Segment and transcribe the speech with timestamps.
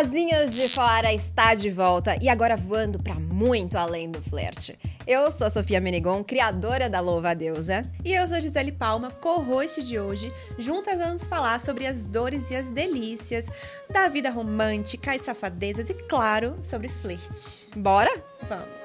[0.00, 4.78] Asinhas de Fora está de volta e agora voando para muito além do flerte.
[5.06, 7.82] Eu sou a Sofia Menegon, criadora da Louva a Deusa.
[8.02, 10.32] E eu sou Gisele Palma, co-host de hoje.
[10.58, 13.50] Juntas vamos falar sobre as dores e as delícias
[13.90, 17.68] da vida romântica, as safadezas e, claro, sobre flerte.
[17.76, 18.10] Bora?
[18.48, 18.81] Vamos!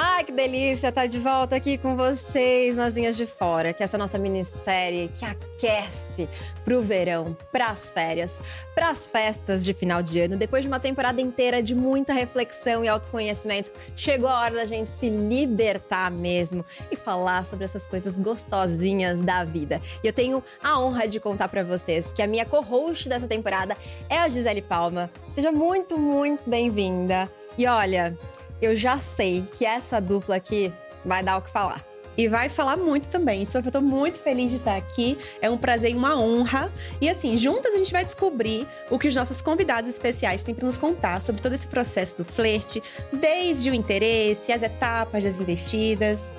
[0.00, 4.16] Ai, que delícia estar de volta aqui com vocês, Nozinhas de Fora, que essa nossa
[4.16, 6.28] minissérie que aquece
[6.64, 8.40] pro verão, pras férias,
[8.76, 10.36] pras festas de final de ano.
[10.36, 14.88] Depois de uma temporada inteira de muita reflexão e autoconhecimento, chegou a hora da gente
[14.88, 19.82] se libertar mesmo e falar sobre essas coisas gostosinhas da vida.
[20.04, 23.76] E eu tenho a honra de contar para vocês que a minha co-host dessa temporada
[24.08, 25.10] é a Gisele Palma.
[25.34, 27.28] Seja muito, muito bem-vinda.
[27.58, 28.16] E olha,
[28.60, 30.72] eu já sei que essa dupla aqui
[31.04, 31.84] vai dar o que falar.
[32.18, 33.46] E vai falar muito também.
[33.46, 35.16] Só eu tô muito feliz de estar aqui.
[35.40, 36.68] É um prazer e uma honra.
[37.00, 40.66] E assim, juntas a gente vai descobrir o que os nossos convidados especiais têm para
[40.66, 42.82] nos contar sobre todo esse processo do flerte,
[43.12, 46.32] desde o interesse, as etapas das investidas.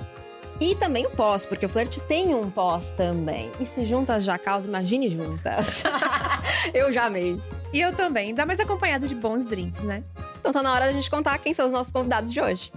[0.60, 3.50] E também o pós, porque o flerte tem um pós também.
[3.58, 5.82] E se juntas já causa, imagine juntas.
[6.74, 7.40] eu já amei.
[7.72, 10.02] E eu também, ainda mais acompanhado de bons drinks, né?
[10.40, 12.72] Então tá na hora da gente contar quem são os nossos convidados de hoje.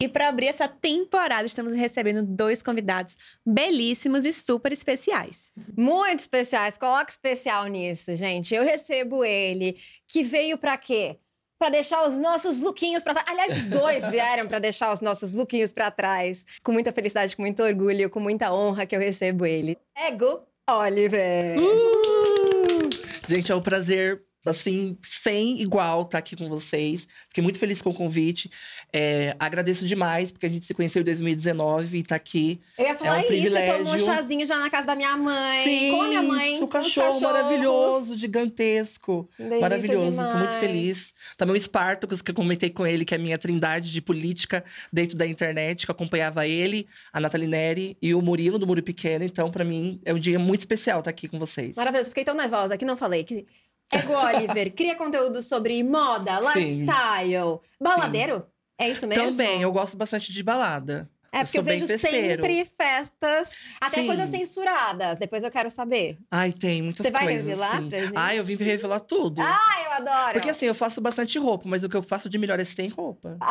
[0.00, 5.52] E para abrir essa temporada, estamos recebendo dois convidados belíssimos e super especiais.
[5.76, 6.76] Muito especiais.
[6.76, 8.54] Coloca especial nisso, gente.
[8.54, 9.76] Eu recebo ele,
[10.08, 11.18] que veio para quê?
[11.60, 13.28] Para deixar os nossos lookinhos para trás.
[13.28, 16.44] Aliás, os dois vieram para deixar os nossos lookinhos para trás.
[16.64, 19.78] Com muita felicidade, com muito orgulho, com muita honra que eu recebo ele.
[19.94, 21.58] Ego Oliver.
[21.58, 22.90] Uh!
[23.26, 27.06] Gente, é um prazer assim, sem igual estar tá aqui com vocês.
[27.28, 28.50] Fiquei muito feliz com o convite.
[28.92, 32.60] É, agradeço demais, porque a gente se conheceu em 2019 e tá aqui.
[32.78, 33.68] Eu ia falar é um isso, privilégio.
[33.68, 35.64] eu tomo um chazinho já na casa da minha mãe.
[35.64, 36.56] Sim, com a minha mãe.
[36.56, 39.28] Seu cachorro maravilhoso, gigantesco.
[39.38, 40.32] Delícia maravilhoso, demais.
[40.32, 41.12] tô muito feliz.
[41.36, 44.64] Também o Spartacus, que eu comentei com ele, que é a minha trindade de política
[44.92, 48.82] dentro da internet, que eu acompanhava ele, a Nathalie Neri e o Murilo, do Muro
[48.82, 49.24] Pequeno.
[49.24, 51.76] Então, para mim, é um dia muito especial estar aqui com vocês.
[51.76, 52.08] Maravilhoso.
[52.08, 53.24] Fiquei tão nervosa que não falei.
[53.24, 53.46] Que...
[53.92, 56.58] Ego Oliver cria conteúdo sobre moda, Sim.
[56.84, 58.46] lifestyle, baladeiro?
[58.78, 59.24] É isso mesmo?
[59.30, 61.10] Também, eu gosto bastante de balada.
[61.32, 62.42] É, porque eu, vejo festeiro.
[62.42, 64.06] sempre festas, até Sim.
[64.06, 65.16] coisas censuradas.
[65.18, 66.18] Depois eu quero saber.
[66.30, 67.46] Ai, tem muitas Você vai coisas.
[67.46, 67.88] revelar assim.
[67.88, 68.16] pra gente?
[68.16, 69.40] Ai, eu vim revelar tudo.
[69.40, 70.32] Ah, eu adoro!
[70.32, 72.88] Porque assim, eu faço bastante roupa, mas o que eu faço de melhor é sem
[72.88, 73.36] roupa.
[73.40, 73.46] Ah!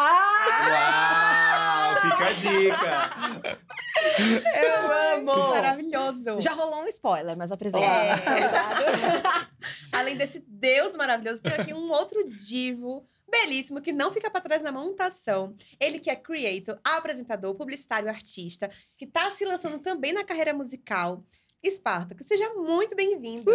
[0.69, 1.28] Uau!
[2.01, 3.59] Fica a dica!
[4.61, 5.49] Eu amo!
[5.49, 6.41] Maravilhoso!
[6.41, 7.83] Já rolou um spoiler, mas apresenta.
[7.83, 8.17] É.
[8.17, 8.83] convidado.
[9.93, 14.63] Além desse Deus maravilhoso, tem aqui um outro divo belíssimo que não fica para trás
[14.63, 15.55] na montação.
[15.79, 21.23] Ele que é creator, apresentador, publicitário, artista, que tá se lançando também na carreira musical.
[21.61, 23.51] Espartaco, seja muito bem-vindo.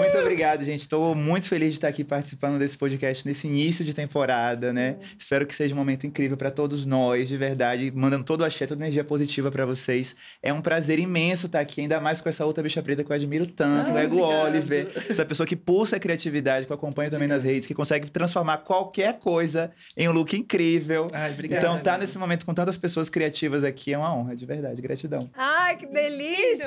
[0.00, 0.80] Muito obrigado, gente.
[0.80, 4.96] Estou muito feliz de estar aqui participando desse podcast nesse início de temporada, né?
[5.18, 8.66] Espero que seja um momento incrível para todos nós, de verdade, mandando todo o axé,
[8.66, 10.16] toda a energia positiva para vocês.
[10.42, 13.14] É um prazer imenso estar aqui, ainda mais com essa outra bicha preta que eu
[13.16, 14.46] admiro tanto, Ah, o Ego obrigado.
[14.46, 15.04] Oliver.
[15.08, 18.58] Essa pessoa que pulsa a criatividade, que eu acompanho também nas redes, que consegue transformar
[18.58, 21.06] qualquer coisa em um look incrível.
[21.12, 21.58] Ai, obrigado.
[21.60, 24.80] Então, tá nesse momento com tantas pessoas criativas aqui é uma honra, de verdade.
[24.82, 25.30] Gratidão.
[25.36, 26.66] Ai, que delícia!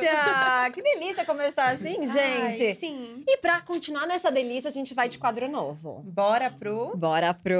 [0.73, 2.75] que delícia começar assim, Ai, gente.
[3.03, 3.23] Sim.
[3.27, 6.01] E pra continuar nessa delícia, a gente vai de quadro novo.
[6.05, 6.95] Bora pro.
[6.95, 7.59] Bora pro.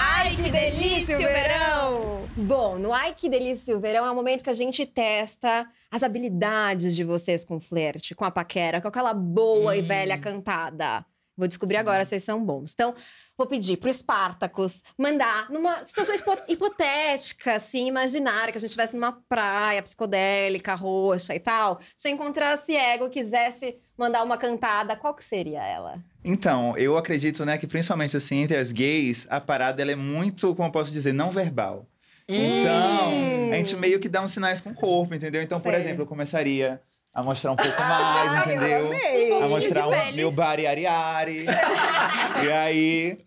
[0.00, 2.28] Ai, que delícia o verão!
[2.36, 6.04] Bom, no Ai Que Delícia o Verão é o momento que a gente testa as
[6.04, 9.84] habilidades de vocês com flerte, com a paquera, com aquela boa e Hum.
[9.84, 11.04] velha cantada.
[11.36, 12.72] Vou descobrir agora se vocês são bons.
[12.72, 12.94] Então,
[13.38, 18.96] vou pedir pro Spartacus mandar numa situação hipo- hipotética, assim, imaginária, que a gente estivesse
[18.96, 21.78] numa praia psicodélica, roxa e tal.
[21.96, 26.02] Se eu encontrasse ego quisesse mandar uma cantada, qual que seria ela?
[26.24, 30.54] Então, eu acredito, né, que principalmente assim, entre as gays, a parada ela é muito,
[30.56, 31.86] como eu posso dizer, não verbal.
[32.28, 33.50] Então, Hum.
[33.52, 35.40] a gente meio que dá uns sinais com o corpo, entendeu?
[35.42, 35.80] Então, por Sei.
[35.80, 36.80] exemplo, eu começaria
[37.14, 38.86] a mostrar um pouco mais, Ai, eu entendeu?
[38.86, 39.42] amei.
[39.42, 40.16] A mostrar pele.
[40.16, 41.46] meu bari ari ari.
[42.44, 43.18] e aí,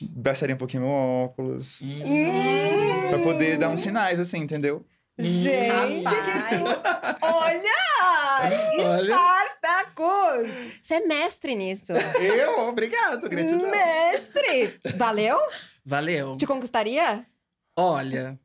[0.00, 1.80] baixaria um pouquinho meu óculos.
[1.82, 3.10] Hum.
[3.10, 4.84] Pra poder dar uns sinais, assim, entendeu?
[5.18, 6.48] Gente, Rapaz.
[6.48, 7.26] que...
[7.26, 8.88] Olha!
[8.88, 9.14] Olha.
[9.14, 10.50] Spartacus!
[10.82, 11.92] Você é mestre nisso.
[11.92, 12.60] Eu?
[12.68, 13.70] Obrigado, gratidão.
[13.70, 14.80] mestre!
[14.96, 15.36] Valeu?
[15.84, 16.36] Valeu.
[16.36, 17.26] Te conquistaria?
[17.76, 18.38] Olha,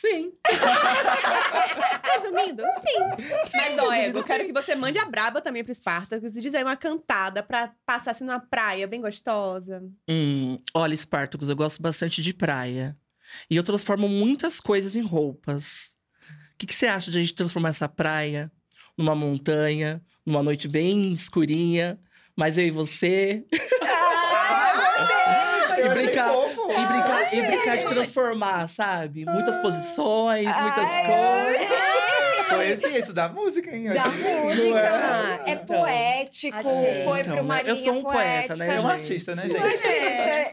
[0.00, 0.32] sim.
[2.02, 3.26] Resumindo, sim.
[3.54, 6.64] Mas, ó, Ego, eu quero que você mande a braba também pro Spartacus e dizer
[6.64, 9.82] uma cantada pra passar assim numa praia bem gostosa.
[10.08, 12.96] Hum, olha, Spartacus, eu gosto bastante de praia.
[13.50, 15.90] E eu transformo muitas coisas em roupas.
[16.54, 18.50] O que, que você acha de a gente transformar essa praia
[18.96, 21.98] numa montanha, numa noite bem escurinha,
[22.36, 23.44] mas eu e você.
[25.78, 26.32] Eu e achei brincar,
[26.74, 26.80] fofo.
[26.80, 29.24] e brincar, e brincar de transformar, sabe?
[29.24, 31.68] Muitas posições, muitas cores.
[32.48, 33.86] Conheci isso da música, hein?
[33.88, 35.42] Eu Da achei- Não música.
[35.46, 37.04] É Então, poético, achei.
[37.04, 37.62] foi Então, pra uma né?
[37.66, 39.88] Eu sou um poeta, né, É um artista, né, gente?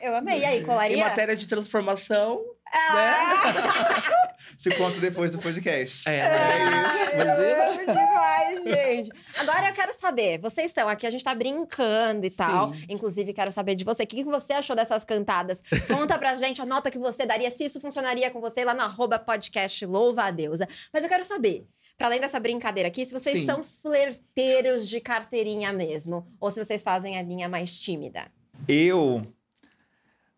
[0.04, 0.40] Eu amei.
[0.40, 1.04] E aí, Em colaria?
[1.06, 2.42] matéria de transformação,
[4.58, 6.08] Se conto depois do podcast.
[6.10, 7.68] é, Ah, imagina.
[7.70, 9.12] amo demais, gente.
[9.38, 12.74] Agora eu quero saber, vocês estão aqui, a gente tá brincando e tal.
[12.74, 12.86] Sim.
[12.90, 14.04] Inclusive, quero saber de você.
[14.04, 15.62] O que que você achou dessas cantadas?
[15.88, 18.82] Conta pra gente a nota que você daria, se isso funcionaria com você lá no
[18.82, 20.68] arroba podcast Louva a Deusa.
[20.94, 21.66] Mas eu quero saber,
[21.98, 23.46] pra além dessa brincadeira aqui, se vocês Sim.
[23.46, 26.26] são flerteiros de carteirinha mesmo.
[26.40, 28.26] Ou se vocês fazem a linha mais tímida.
[28.68, 29.22] Eu.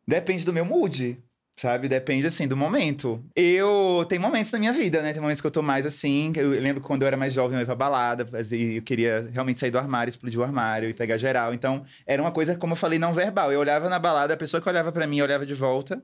[0.07, 1.21] Depende do meu mood.
[1.59, 1.89] Sabe?
[1.89, 3.19] Depende, assim, do momento.
[3.36, 4.06] Eu.
[4.07, 5.12] Tem momentos na minha vida, né?
[5.12, 6.31] Tem momentos que eu tô mais assim.
[6.36, 9.27] Eu lembro que quando eu era mais jovem, eu ia pra balada, fazia- eu queria
[9.33, 11.56] realmente sair do armário, explodir o armário e pegar geral.
[11.56, 13.51] Então, era uma coisa, como eu falei, não verbal.
[13.51, 16.00] Eu olhava na balada, a pessoa que olhava pra mim olhava de volta.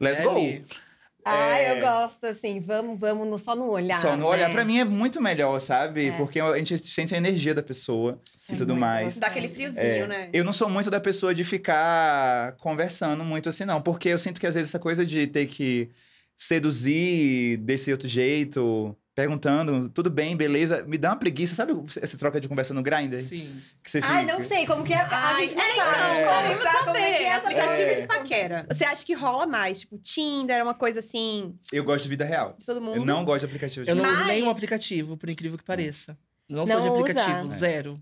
[0.00, 0.30] Let's É go!
[0.30, 0.64] ali.
[1.24, 1.72] Ah, É.
[1.76, 4.00] eu gosto, assim, vamos, vamos no- só no olhar.
[4.02, 4.54] Só no olhar, né?
[4.54, 6.08] pra mim, é muito melhor, sabe?
[6.08, 6.16] É.
[6.18, 9.04] Porque a gente sente a energia da pessoa Sim, e tudo mais.
[9.04, 9.20] gostoso.
[9.20, 10.28] Dá aquele friozinho, É, né?
[10.34, 13.80] Eu não sou muito da pessoa de ficar conversando muito assim, não.
[13.80, 15.88] Porque eu sinto que às vezes essa coisa de ter que
[16.36, 21.54] seduzir desse outro jeito, perguntando, tudo bem, beleza, me dá uma preguiça.
[21.54, 23.22] Sabe essa troca de conversa no Grindr?
[23.22, 23.60] Sim.
[23.82, 24.96] Que você Ai, fica- não sei como que é.
[25.00, 25.90] A Ai, gente não é, sabe.
[25.90, 26.98] então, como queremos tá, como saber.
[26.98, 27.94] é que é essa aplicativo É.
[28.00, 28.66] de paquera.
[28.70, 29.80] Você acha que rola mais?
[29.80, 32.54] Tipo, Tinder é uma coisa assim Eu gosto de vida real.
[32.58, 32.96] de todo mundo?
[32.96, 35.64] Eu não gosto de aplicativo de Eu não uso Mas- nenhum aplicativo, por incrível que
[35.64, 36.18] pareça.
[36.48, 37.00] Não, sou Não de usa?
[37.00, 37.56] aplicativo, É.
[37.56, 38.00] zero.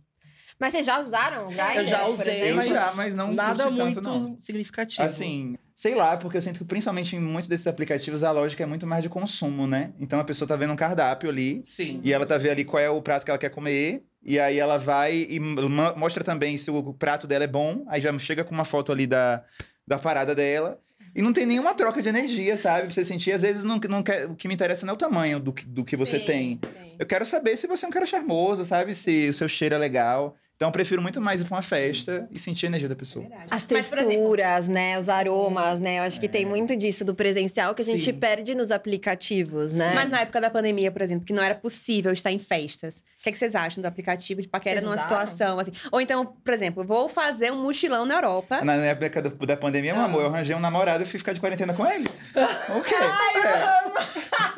[0.59, 1.77] Mas vocês já usaram o Grindr?
[1.77, 2.51] Eu já usei?
[2.53, 4.39] Eu mas já, mas não Nada muito tanto, não.
[4.41, 5.03] significativo.
[5.03, 8.67] Assim, sei lá, porque eu sinto que principalmente em muitos desses aplicativos a lógica é
[8.67, 9.91] muito mais de consumo, né?
[9.99, 12.01] Então a pessoa tá vendo um cardápio ali, Sim.
[12.05, 14.05] E ela tá vendo ali qual é o prato que ela quer comer.
[14.23, 17.85] E aí ela vai e mostra também se o prato dela é bom.
[17.89, 19.43] Aí já chega com uma foto ali da,
[19.85, 20.79] da parada dela.
[21.17, 22.83] E não tem nenhuma troca de energia, sabe?
[22.87, 23.33] Pra você sentir.
[23.33, 25.67] Às vezes não, não quer, o que me interessa não é o tamanho do, que-
[25.67, 26.61] do que você Sim, tem.
[26.63, 26.95] sim.
[26.97, 28.95] Eu quero saber se você é um cara charmoso, sabe?
[28.95, 30.37] Se o seu cheiro é legal.
[30.57, 33.27] Então eu prefiro muito mais ir pra uma festa e sentir a energia da pessoa.
[33.27, 33.47] Verdade.
[33.51, 34.97] As Mas, por exemplo, texturas, né?
[34.99, 35.99] Os aromas, né?
[35.99, 38.13] Eu acho que tem muito disso do presencial que a gente Sim.
[38.13, 39.93] perde nos aplicativos, né?
[39.95, 43.23] Mas na época da pandemia, por exemplo, que não era possível estar em festas, o
[43.25, 45.27] que, é que vocês acham do aplicativo de paquera Vocês numa usaram?
[45.27, 45.73] situação assim?
[45.91, 48.61] Ou então, por exemplo, vou fazer um mochilão na Europa.
[48.63, 51.41] Na época do- da pandemia, meu amor, eu arranjei um namorado e fui ficar de
[51.41, 52.09] quarentena com ele.
[52.79, 52.93] ok.
[52.97, 54.52] Se Mas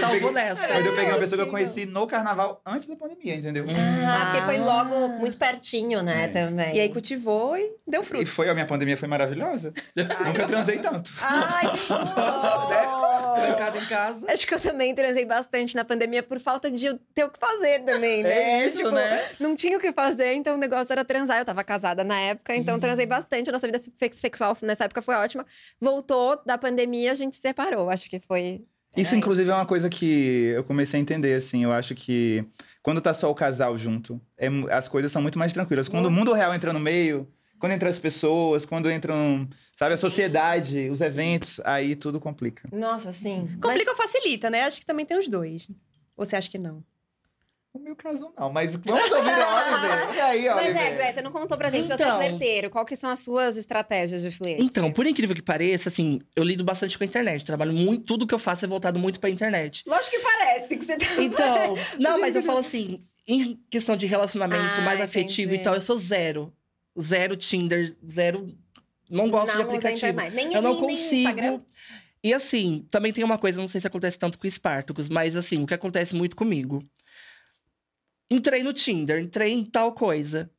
[0.00, 0.68] eu salvou peguei- nessa.
[0.68, 3.64] Mas eu peguei uma pessoa que eu conheci no carnaval antes da pandemia, entendeu?
[3.68, 4.64] Ah, porque foi Ah.
[4.64, 6.24] logo muito pertinho, né?
[6.24, 6.28] É.
[6.28, 6.76] Também.
[6.76, 8.28] E aí cultivou e deu frutos.
[8.28, 9.72] E foi, a minha pandemia foi maravilhosa.
[10.26, 11.10] Nunca transei tanto.
[11.20, 13.34] Ai, que bom!
[13.34, 14.26] Trancado em casa.
[14.28, 17.38] Acho que eu também transei bastante na pandemia por falta de eu ter o que
[17.38, 18.62] fazer também, né?
[18.62, 19.24] É isso, Tipo, né?
[19.38, 21.38] Não tinha o que fazer, então o negócio era transar.
[21.38, 22.80] Eu tava casada na época, então Uhum.
[22.80, 23.48] transei bastante.
[23.48, 25.46] A nossa vida se- sexual nessa época foi ótima.
[25.80, 27.88] Voltou da pandemia, a gente se separou.
[27.90, 28.62] Acho que foi.
[28.96, 31.62] Isso, É inclusive, é uma coisa que eu comecei a entender, assim.
[31.64, 32.44] Eu acho que
[32.82, 35.88] quando tá só o casal junto, é as coisas são muito mais tranquilas.
[35.88, 37.28] Quando o mundo real entra no meio,
[37.58, 42.68] quando entram as pessoas, quando entram, sabe, a sociedade, os eventos, aí tudo complica.
[42.72, 43.48] Nossa, sim.
[43.60, 44.62] Complica ou facilita, né?
[44.62, 45.68] Acho que também tem os dois.
[46.16, 46.82] Ou você acha que não?
[47.72, 48.50] No meu caso, não.
[48.52, 50.10] Mas vamos ouvir a Oliver.
[50.16, 52.18] E aí, Mas, mas é, você não contou pra gente se você é Então.
[52.18, 52.68] flerteiro.
[52.70, 54.62] Qual que são as suas estratégias de flerte?
[54.62, 57.44] Então, por incrível que pareça, assim, eu lido bastante com a internet.
[57.44, 59.84] Trabalho muito, tudo que eu faço é voltado muito pra internet.
[59.86, 61.06] Lógico que parece que você tá.
[61.22, 65.60] Então, não, mas eu falo assim, em questão de relacionamento Ah, mais afetivo entendi.
[65.60, 66.52] e tal, eu sou zero.
[67.00, 68.52] Zero Tinder, zero.
[69.08, 70.20] Não gosto de Não usa aplicativo.
[70.34, 71.50] Nem, Eu não nem- nem Instagram.
[71.52, 71.66] consigo.
[72.22, 75.62] E assim, também tem uma coisa, não sei se acontece tanto com Spartacus, mas assim,
[75.62, 76.84] o que acontece muito comigo.
[78.30, 80.50] Entrei no Tinder, entrei em tal coisa.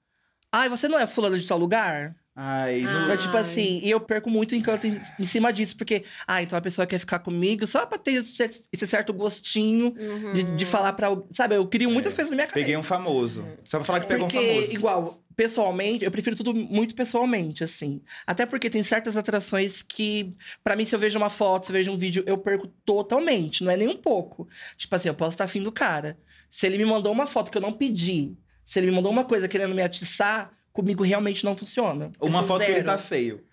[0.51, 2.13] Ai, você não é fulano de tal lugar?
[2.35, 2.91] Ai, Ah.
[2.91, 6.41] no- Então, tipo assim, e eu perco muito encanto em, em cima disso, porque, ah,
[6.43, 9.93] então a pessoa quer ficar comigo só pra ter esse, cer- esse certo gostinho
[10.33, 11.27] de, de falar pra alguém.
[11.33, 12.15] Sabe, eu crio muitas É.
[12.15, 12.65] coisas na minha cabeça.
[12.65, 13.45] peguei um famoso.
[13.63, 14.73] Só pra falar que pegou um Porque, famoso.
[14.73, 18.01] igual, pessoalmente, eu prefiro tudo muito pessoalmente, assim.
[18.25, 21.75] Até porque tem certas atrações que, pra mim, se eu vejo uma foto, se eu
[21.75, 24.47] vejo um vídeo, eu perco totalmente, não é nem um pouco.
[24.77, 26.17] Tipo assim, eu posso estar afim do cara.
[26.51, 28.33] Se ele me mandou uma foto que eu não pedi,
[28.65, 32.11] se ele me mandou uma coisa querendo me atiçar, comigo realmente não funciona.
[32.21, 32.85] Eu Uma foto que ele zero.
[32.85, 33.43] tá feio.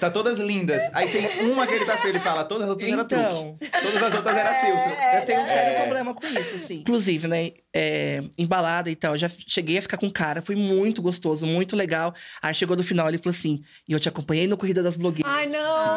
[0.00, 0.82] Tá todas lindas.
[0.94, 3.70] Aí tem uma que ele tá feio, ele fala, todas as outras eram Então, truque.
[3.82, 4.92] Todas as outras eram filtro.
[5.18, 5.82] eu tenho um sério É.
[5.82, 6.76] problema com isso, assim.
[6.80, 11.02] Inclusive, né, é, embalada e tal, eu já cheguei a ficar com cara, foi muito
[11.02, 12.14] gostoso, muito legal.
[12.40, 15.32] Aí chegou no final, ele falou assim, e eu te acompanhei no Corrida das Blogueiras.
[15.32, 15.94] Ai, não!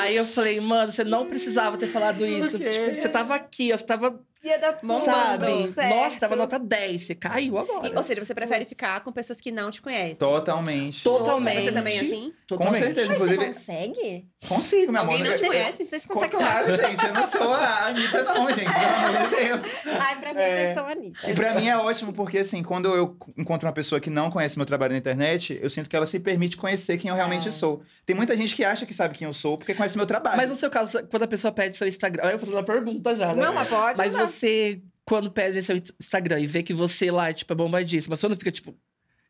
[0.00, 2.58] Aí eu falei, mano, você não precisava ter falado isso.
[2.58, 5.72] Tipo, você tava aqui, ó, você tava Ia dar tudo Sabe?
[5.72, 5.92] certo.
[5.96, 7.02] Nossa, tava nota 10.
[7.02, 7.88] Você caiu agora.
[7.88, 10.14] E- ou seja, você prefere ficar com pessoas que não te conhecem.
[10.14, 11.02] Totalmente.
[11.02, 11.64] Totalmente.
[11.64, 12.32] Você também é assim?
[12.46, 12.80] Totalmente.
[12.80, 13.08] Com certeza.
[13.08, 14.26] Mas você Inclusive, consegue?
[14.48, 15.28] consigo, meu Alguém amor.
[15.30, 15.84] não te conhece?
[15.86, 18.72] Vocês conseguem Claro, gente, eu não sou a Anitta, não, gente.
[18.72, 19.60] Pelo amor de Deus.
[20.00, 20.62] Ai, pra mim, É.
[20.62, 21.30] vocês são Anitta.
[21.30, 24.56] E pra mim é ótimo, porque assim, quando eu encontro uma pessoa que não conhece
[24.56, 27.50] meu trabalho na internet, eu sinto que ela se permite conhecer quem eu realmente É.
[27.50, 27.82] sou.
[28.04, 30.36] Tem muita gente que acha que sabe quem eu sou porque conhece meu trabalho.
[30.36, 32.22] Mas no seu caso, quando a pessoa pede seu Instagram.
[32.24, 33.42] Olha, eu vou fazer uma pergunta já, né?
[33.44, 34.26] Não, mas pode Mas usar.
[34.26, 38.36] você, quando pede seu Instagram e vê que você lá, tipo, é bombadíssima, você não
[38.36, 38.74] fica, tipo.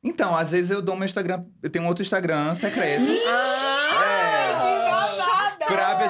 [0.05, 3.03] Então, às vezes eu dou meu Instagram, eu tenho um outro Instagram secreto.
[3.29, 3.86] Ah!
[3.86, 3.86] Pra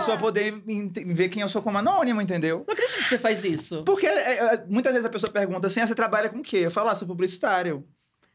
[0.06, 0.62] pessoa poder
[1.06, 2.64] ver quem eu sou como anônimo, entendeu?
[2.66, 3.82] Não acredito que você faz isso.
[3.84, 6.58] Porque é, é, muitas vezes a pessoa pergunta assim: ah, você trabalha com o quê?
[6.58, 7.84] Eu falo, ah, sou publicitário.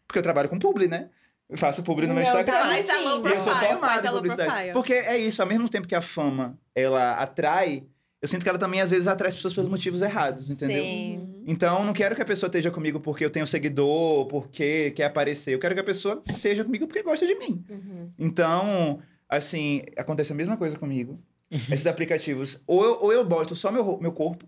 [0.08, 1.10] Porque eu trabalho com publi, né?
[1.50, 2.54] Eu faço publi no meu Não, Instagram.
[2.54, 4.50] tá Faz a low E eu sou profile, formado faz em publicidade.
[4.50, 4.74] profile.
[4.74, 7.84] Porque é isso, ao mesmo tempo que a fama, ela atrai,
[8.22, 10.82] eu sinto que ela também, às vezes, atrai as pessoas pelos motivos errados, entendeu?
[10.82, 11.44] Sim.
[11.46, 15.06] Então, eu não quero que a pessoa esteja comigo porque eu tenho seguidor, porque quer
[15.06, 15.54] aparecer.
[15.54, 17.66] Eu quero que a pessoa esteja comigo porque gosta de mim.
[17.70, 18.12] Uhum.
[18.18, 21.20] Então, assim, acontece a mesma coisa comigo.
[21.51, 24.46] Esses aplicativos, ou eu, ou eu boto só meu, meu corpo,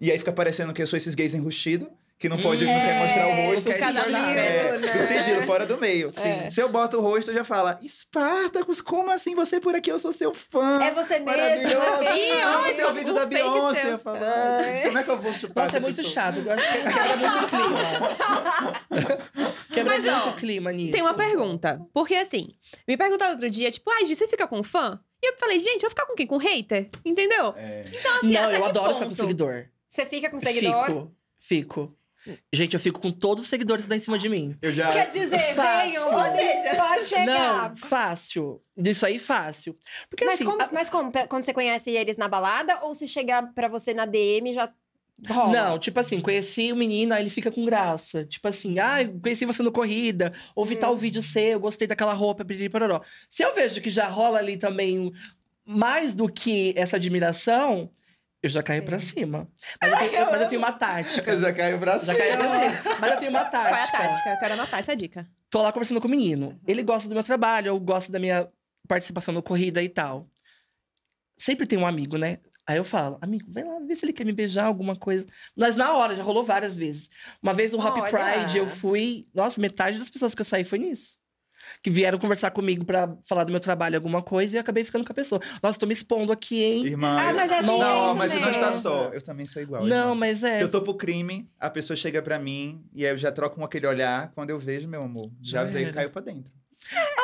[0.00, 1.86] e aí fica parecendo que eu sou esses gays enrustidos,
[2.18, 3.70] que não pode, não quer mostrar o rosto.
[3.70, 3.98] o sigilo,
[4.38, 4.92] é, né?
[4.92, 6.12] o sigilo, fora do meio.
[6.12, 6.50] Sim.
[6.50, 9.90] Se eu boto o rosto, já fala, Espartacus, como assim você por aqui?
[9.90, 10.82] Eu sou seu fã.
[10.82, 11.24] É você mesmo.
[11.26, 12.02] Maravilhoso.
[12.02, 12.18] né?
[12.18, 13.80] Ih, Ah, esse é o vídeo o da Beyoncé.
[13.80, 13.90] seu.
[13.92, 16.38] Eu falo, "Ai, gente, como é que eu vou chupar Nossa, é muito pessoa?" chato.
[16.44, 17.80] Eu acho que quebra muito o clima.
[19.72, 20.92] quebra Mas, muito ó, o clima nisso.
[20.92, 21.80] Tem uma pergunta.
[21.92, 22.48] Porque assim,
[22.86, 25.00] me perguntaram outro dia, tipo, ai, Gi, você fica com fã?
[25.22, 26.26] E eu falei, gente, eu vou ficar com quem?
[26.26, 26.88] Com hater?
[27.04, 27.54] Entendeu?
[27.56, 27.82] É.
[28.18, 29.14] assim, Não, até eu que adoro ficar com ponto?
[29.16, 29.66] seguidor.
[29.88, 30.86] Você fica com seguidor?
[30.86, 31.14] Fico.
[31.38, 31.96] Fico.
[32.52, 34.54] Gente, eu fico com todos os seguidores que em cima de mim.
[34.60, 34.92] Eu já...
[34.92, 35.90] Quer dizer, Fácil.
[35.90, 37.68] venham, ou seja, pode chegar.
[37.70, 38.62] Não, fácil.
[38.76, 39.74] Isso aí, fácil.
[40.08, 40.44] Porque Mas, assim.
[40.44, 41.10] como, a- mas como?
[41.28, 44.70] Quando você conhece eles na balada ou se chegar pra você na DM já
[45.28, 45.52] rola?
[45.52, 48.24] Não, tipo assim, conheci o menino, aí ele fica com graça.
[48.24, 52.68] Tipo assim, ah, conheci você no corrida, ouvi tal vídeo seu, gostei daquela roupa, piriri,
[52.68, 53.00] pororó.
[53.28, 55.12] Se eu vejo que já rola ali também
[55.66, 57.90] mais do que essa admiração,
[58.42, 58.86] eu já caio Sim.
[58.86, 59.48] pra cima.
[59.82, 61.30] Mas eu, tenho, eu- mas eu tenho uma tática.
[61.30, 62.96] Eu já caio pra Já caio pra cima.
[62.98, 63.98] Mas eu tenho uma Qual é a tática.
[63.98, 64.30] tática?
[64.30, 65.28] Eu quero anotar essa dica.
[65.50, 66.58] Tô lá conversando com o menino.
[66.66, 68.48] Ele gosta do meu trabalho, eu gosto da minha
[68.88, 70.26] participação no corrida e tal.
[71.38, 72.38] Sempre tem um amigo, né?
[72.70, 75.26] Aí eu falo, amigo, vai lá ver se ele quer me beijar, alguma coisa.
[75.56, 77.10] Mas na hora, já rolou várias vezes.
[77.42, 78.10] Uma vez no Happy Olha.
[78.12, 79.26] Pride, eu fui.
[79.34, 81.18] Nossa, metade das pessoas que eu saí foi nisso.
[81.82, 85.04] Que vieram conversar comigo pra falar do meu trabalho, alguma coisa, e eu acabei ficando
[85.04, 85.40] com a pessoa.
[85.60, 86.86] Nossa, tô me expondo aqui, hein?
[86.86, 88.64] Irmã, Ah, mas é assim, Não, é mas você não mesmo.
[88.66, 89.10] está só.
[89.12, 89.84] Eu também sou igual.
[89.84, 90.14] Não, irmão.
[90.14, 90.58] mas é.
[90.58, 93.56] Se eu tô pro crime, a pessoa chega pra mim e aí eu já troco
[93.56, 94.30] com aquele olhar.
[94.32, 95.92] Quando eu vejo, meu amor, já Já veio, era.
[95.94, 96.52] caiu pra dentro.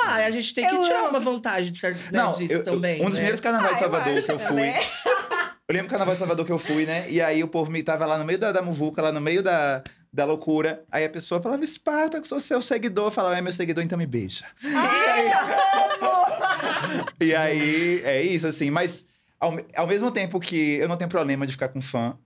[0.05, 1.09] Ah, a gente tem que Eu tirar amo.
[1.11, 2.97] uma vantagem de certo, né, Não, disso eu- eu- também.
[3.01, 3.15] um dos né?
[3.15, 5.36] primeiros carnavais Ah, de eu Salvador que eu fui.
[5.69, 7.11] Eu lembro do carnaval de Salvador que eu fui, né?
[7.11, 9.43] E aí o povo me tava lá no meio da, da muvuca, lá no meio
[9.43, 9.83] da,
[10.13, 10.85] da loucura.
[10.93, 13.07] Aí a pessoa falava, Esparta, que sou seu seguidor.
[13.07, 14.45] Eu falava, é meu seguidor, então me beija.
[14.63, 17.11] Ai, amo!
[17.21, 18.71] E aí, é isso, assim.
[18.71, 19.09] Mas,
[19.41, 22.17] ao, ao mesmo tempo que eu não tenho problema de ficar com fã,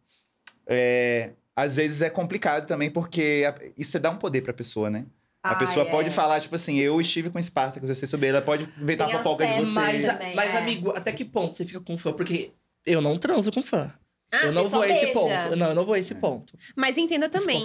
[0.67, 5.07] é, às vezes é complicado também, porque a- isso dá um poder pra pessoa, né?
[5.43, 5.91] A Ai, pessoa é.
[5.91, 9.09] pode falar, tipo assim, eu estive com Espartacus, eu sei sobre ele, ela pode inventar
[9.09, 9.73] Tem fofoca de você.
[9.73, 10.59] Mas, também, mas é.
[10.59, 12.13] amigo, até que ponto você fica com fã?
[12.13, 12.53] Porque
[12.87, 13.93] eu não transo com fã.
[14.33, 15.13] Ah, eu não vou a esse beija.
[15.13, 15.57] ponto.
[15.57, 16.17] Não, eu não vou a esse É.
[16.17, 16.57] ponto.
[16.77, 17.65] Mas entenda também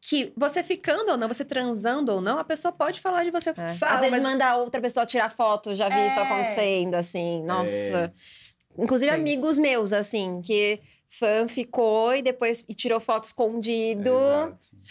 [0.00, 3.50] que você ficando ou não, você transando ou não, a pessoa pode falar de você.
[3.50, 3.74] É.
[3.74, 6.22] Fala, Às vezes mas- manda outra pessoa tirar foto, já vi isso É.
[6.22, 8.10] acontecendo, assim, nossa.
[8.78, 9.14] Inclusive É.
[9.14, 14.10] amigos meus, assim, que fã ficou e depois e tirou foto escondido.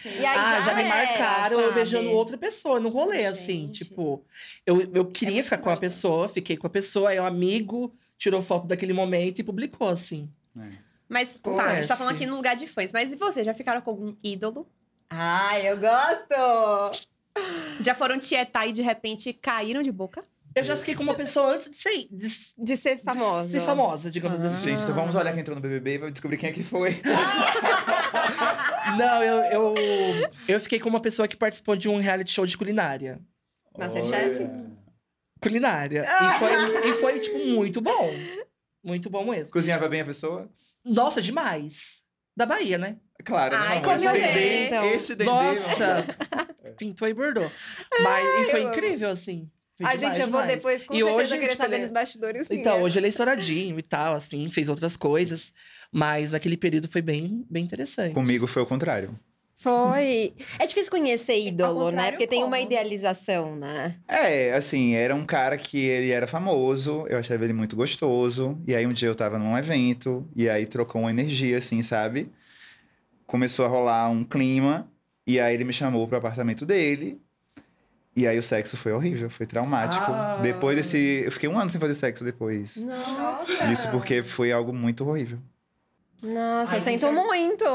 [0.05, 1.75] E aí ah, já, me era, marcaram eu sabe?
[1.75, 3.67] beijando outra pessoa no rolê, Ai, assim.
[3.67, 3.86] gente.
[3.86, 4.24] Tipo,
[4.65, 7.93] eu, eu queria muito ficar com a pessoa, fiquei com a pessoa, aí o amigo
[8.17, 10.29] tirou foto daquele momento e publicou, assim.
[10.57, 10.86] É.
[11.07, 12.91] Mas Pô, tá, a é, gente tá falando aqui no lugar de fãs.
[12.91, 13.43] Mas e você?
[13.43, 14.67] Já ficaram com algum ídolo?
[15.10, 17.05] Ai, eu gosto!
[17.79, 20.24] Já foram tietar e de repente caíram de boca?
[20.55, 23.50] Eu já fiquei com uma pessoa antes de ser, de, de De ser famosa.
[23.50, 24.47] ser famosa, digamos Ah.
[24.47, 24.69] assim.
[24.69, 27.01] Gente, então vamos olhar quem entrou no BBB e vai descobrir quem é que foi.
[28.97, 29.74] Não, eu, eu,
[30.47, 33.19] eu fiquei com uma pessoa que participou de um reality show de culinária.
[33.77, 34.47] Masterchef?
[35.41, 36.05] Culinária.
[36.05, 38.09] E foi, e foi, tipo, muito bom.
[38.83, 39.51] Muito bom mesmo.
[39.51, 40.50] Cozinhava bem a pessoa?
[40.83, 42.03] Nossa, demais.
[42.38, 42.97] Da Bahia, né?
[43.24, 43.81] Claro, Ai, né?
[43.81, 44.85] como Esse dendê, então.
[44.85, 45.31] esse dendê.
[45.31, 46.05] Nossa!
[46.77, 47.50] Pintou e bordou.
[48.01, 49.50] Mas e foi eu incrível, assim.
[49.77, 50.48] Demais, gente, eu vou demais.
[50.55, 52.48] depois com E certeza hoje, querer tipo, saber ele- nos bastidores.
[52.48, 52.82] quem Então, é.
[52.82, 55.53] hoje ele é estouradinho e tal, assim, fez outras coisas.
[55.91, 58.13] Mas naquele período foi bem, bem interessante.
[58.13, 59.17] Comigo foi o contrário.
[59.58, 60.34] Foi.
[60.60, 62.12] É difícil conhecer ídolo, né?
[62.12, 62.67] Porque tem uma como?
[62.67, 63.96] idealização, né?
[64.05, 68.62] É, assim, era um cara que ele era famoso, eu achava ele muito gostoso.
[68.67, 72.29] E aí um dia eu tava num evento, e aí trocou uma energia, assim, sabe?
[73.25, 74.89] começou a rolar um clima.
[75.27, 77.20] E aí ele me chamou pro apartamento dele.
[78.15, 80.05] E aí o sexo foi horrível, foi traumático.
[80.10, 80.39] Ah.
[80.41, 81.24] Depois desse.
[81.25, 82.77] Eu fiquei um ano sem fazer sexo depois.
[82.77, 83.65] Nossa.
[83.65, 85.39] Isso porque foi algo muito horrível.
[86.24, 87.65] Nossa, Ai, eu sinto muito.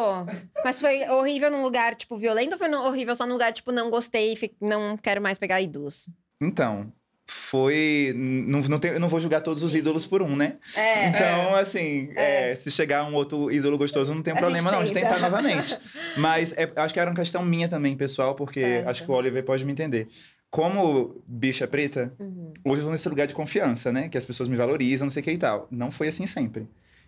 [0.64, 3.90] Mas foi horrível num lugar, tipo, violento ou foi horrível só num lugar, tipo, não
[3.90, 6.09] gostei, não quero mais pegar ídolos?
[6.40, 6.90] Então,
[7.30, 8.12] foi.
[8.16, 10.54] Não, não tem- eu não vou julgar todos os ídolos por um, né?
[10.76, 11.06] É.
[11.08, 14.84] Então, assim, é, se chegar um outro ídolo gostoso, não tem A gente problema não,
[14.84, 15.06] de tenta.
[15.08, 15.76] tentar novamente.
[16.16, 18.88] Mas é- acho que era uma questão minha também, pessoal, porque Certo.
[18.88, 20.08] acho que o Oliver pode me entender.
[20.50, 22.52] Como bicha preta, Uhum.
[22.64, 24.08] hoje eu tô nesse lugar de confiança, né?
[24.08, 25.68] Que as pessoas me valorizam, não sei o que e tal.
[25.70, 26.66] Não foi assim sempre.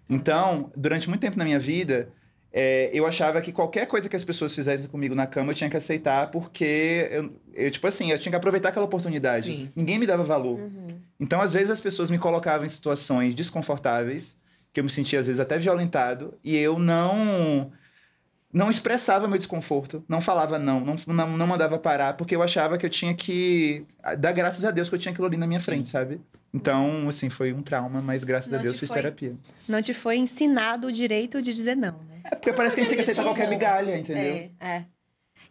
[0.08, 2.08] Então, durante muito tempo na minha vida,
[2.52, 5.70] é, eu achava que qualquer coisa que as pessoas fizessem comigo na cama, eu tinha
[5.70, 9.46] que aceitar, porque eu, eu, tipo assim, eu tinha que aproveitar aquela oportunidade.
[9.46, 9.70] Sim.
[9.74, 10.60] Ninguém me dava valor.
[10.60, 10.86] Uhum.
[11.18, 14.36] Então, às vezes, as pessoas me colocavam em situações desconfortáveis,
[14.72, 17.72] que eu me sentia, às vezes, até violentado, e eu não
[18.52, 22.76] não expressava meu desconforto, não falava não, não, não, não mandava parar, porque eu achava
[22.76, 23.86] que eu tinha que
[24.18, 25.64] dar graças a Deus que eu tinha aquilo ali na minha Sim.
[25.64, 26.20] frente, sabe?
[26.52, 29.34] Então, assim, foi um trauma, mas graças a Não Deus te fiz foi- terapia.
[29.66, 32.11] Não te foi ensinado o direito de dizer não, né?
[32.24, 34.50] É porque parece que a gente tem que aceitar qualquer migalha, entendeu?
[34.60, 34.84] É.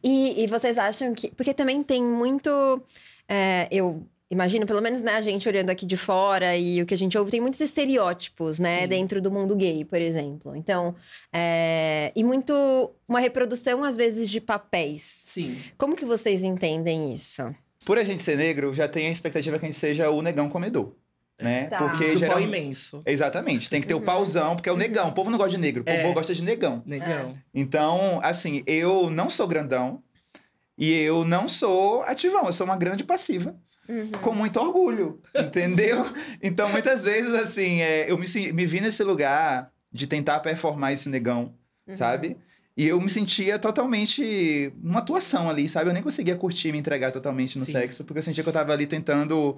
[0.03, 1.29] E, e vocês acham que.
[1.31, 2.81] Porque também tem muito.
[3.27, 6.93] é, eu imagino, pelo menos né, a gente olhando aqui de fora e o que
[6.93, 8.87] a gente ouve, tem muitos estereótipos, né, Sim.
[8.87, 10.55] dentro do mundo gay, por exemplo.
[10.55, 10.95] Então.
[11.33, 12.91] é, e muito.
[13.07, 15.25] Uma reprodução, às vezes, de papéis.
[15.29, 15.57] Sim.
[15.77, 17.53] Como que vocês entendem isso?
[17.83, 20.49] Por a gente ser negro, já tem a expectativa que a gente seja o negão
[20.49, 20.93] comedor,
[21.41, 21.65] né?
[21.67, 21.77] Tá.
[21.77, 23.01] Porque Do geral- pau imenso.
[23.05, 25.09] Exatamente, tem que ter o pauzão, porque é o negão.
[25.09, 26.13] O povo não gosta de negro, o povo É.
[26.13, 26.81] gosta de negão.
[26.85, 27.35] Negão.
[27.53, 30.01] Então, assim, eu não sou grandão
[30.77, 33.55] e eu não sou ativão, eu sou uma grande passiva.
[33.89, 34.11] Uhum.
[34.21, 36.05] Com muito orgulho, entendeu?
[36.41, 41.09] Então, muitas vezes, assim, é, eu me, me vi nesse lugar de tentar performar esse
[41.09, 41.53] negão,
[41.87, 41.97] Uhum.
[41.97, 42.37] sabe?
[42.77, 45.89] E eu me sentia totalmente numa atuação ali, sabe?
[45.89, 47.73] Eu nem conseguia curtir, me entregar totalmente no Sim.
[47.73, 49.57] sexo, porque eu sentia que eu tava ali tentando.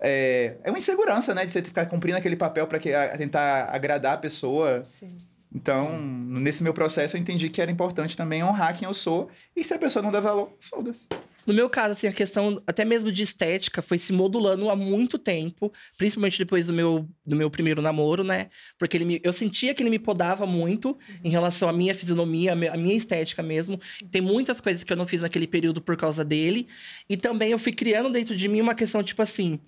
[0.00, 1.46] É, é uma insegurança, né?
[1.46, 4.84] De você ficar cumprindo aquele papel pra que, a- tentar agradar a pessoa.
[4.84, 5.16] Sim.
[5.54, 9.28] Então, nesse meu processo, eu entendi que era importante também honrar quem eu sou.
[9.54, 11.06] E se a pessoa não der valor, foda-se.
[11.46, 15.18] No meu caso, assim, a questão até mesmo de estética foi se modulando há muito
[15.18, 18.48] tempo, principalmente depois do meu, do meu primeiro namoro, né?
[18.78, 22.52] Porque ele me, eu sentia que ele me podava muito em relação à minha fisionomia,
[22.52, 23.78] à mi- à minha estética mesmo.
[24.10, 26.66] Tem muitas coisas que eu não fiz naquele período por causa dele.
[27.08, 29.58] E também eu fui criando dentro de mim uma questão, tipo assim.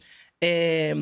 [0.43, 0.95] é,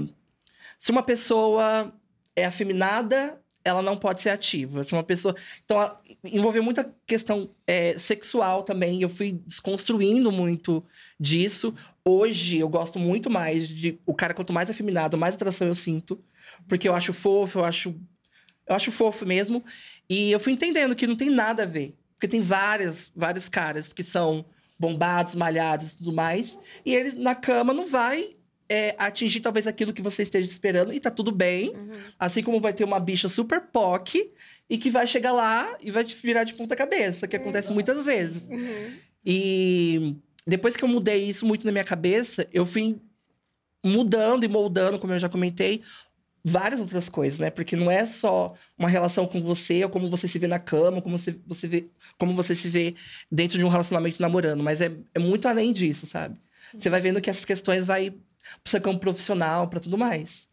[0.78, 1.92] se uma pessoa
[2.36, 4.84] é afeminada, ela não pode ser ativa.
[4.84, 5.34] Se uma pessoa.
[5.64, 9.00] Então, a- envolveu muita questão é, sexual também.
[9.02, 10.84] Eu fui desconstruindo muito
[11.18, 11.74] disso.
[12.04, 13.98] Hoje, eu gosto muito mais de.
[14.04, 16.22] O cara, quanto mais afeminado, mais atração eu sinto.
[16.68, 17.94] Porque eu acho fofo, eu acho.
[18.66, 19.64] Eu acho fofo mesmo.
[20.08, 21.94] E eu fui entendendo que não tem nada a ver.
[22.14, 24.44] Porque tem várias, vários caras que são
[24.78, 26.58] bombados, malhados e tudo mais.
[26.84, 28.30] E eles na cama não vai
[28.68, 30.92] é, atingir talvez aquilo que você esteja esperando.
[30.92, 31.70] E tá tudo bem.
[31.70, 31.92] Uhum.
[32.18, 34.30] Assim como vai ter uma bicha super POC
[34.68, 38.04] e que vai chegar lá e vai te virar de ponta cabeça, que acontece muitas
[38.04, 38.42] vezes.
[38.48, 38.92] Uhum.
[39.24, 42.96] E depois que eu mudei isso muito na minha cabeça, eu fui
[43.84, 45.82] mudando e moldando, como eu já comentei,
[46.42, 47.50] várias outras coisas, né?
[47.50, 51.00] Porque não é só uma relação com você, ou como você se vê na cama,
[51.00, 51.86] como você, você vê,
[52.18, 52.94] como você se vê
[53.30, 56.38] dentro de um relacionamento namorando, mas é, é muito além disso, sabe?
[56.76, 58.12] Você vai vendo que essas questões vai
[58.62, 60.48] pro seu campo profissional, pra tudo mais.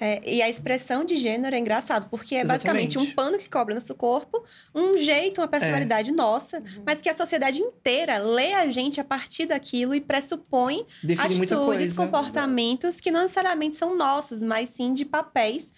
[0.00, 3.14] É, e a expressão de gênero é engraçado, porque é basicamente um Exatamente.
[3.14, 8.18] pano que cobre nosso corpo, um jeito, uma personalidade nossa, mas que a sociedade inteira
[8.18, 11.94] lê a gente a partir daquilo e pressupõe Define atitudes, coisa.
[11.94, 15.72] comportamentos que não necessariamente são nossos, mas sim de papéis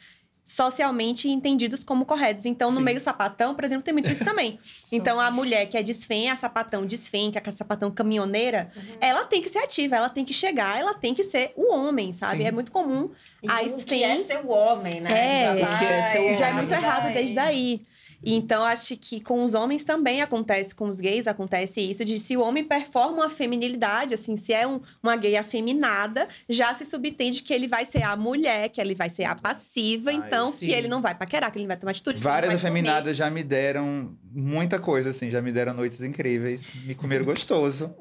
[0.47, 2.47] socialmente entendidos como corretos.
[2.47, 2.85] Então, no Sim.
[2.85, 4.61] meio sapatão, por exemplo, tem muito isso também.
[4.93, 9.25] então, a mulher que é desfém, a sapatão desfém, que é a sapatão caminhoneira, ela
[9.25, 12.39] tem que ser ativa, ela tem que chegar, ela tem que ser o homem, sabe?
[12.39, 12.45] Sim.
[12.45, 13.11] É muito comum
[13.43, 15.11] E A o que é ser o homem, né?
[15.11, 15.61] É, já, é
[16.23, 17.83] vai- já é muito errado desde daí.
[18.24, 22.37] Então, acho que com os homens também acontece, com os gays acontece isso, de se
[22.37, 27.42] o homem performa uma feminilidade, assim, se é um- uma gay afeminada, já se subtende
[27.42, 30.59] que ele vai ser a mulher, que ele vai ser a passiva, Ai, então sim.
[30.66, 32.16] que ele não vai paquerar, que ele não vai tomar atitude.
[32.16, 32.70] que ele não Várias vai comer.
[32.81, 36.66] afeminadas já me deram muita coisa, assim, já me deram noites incríveis.
[36.85, 37.94] Me comeram gostoso.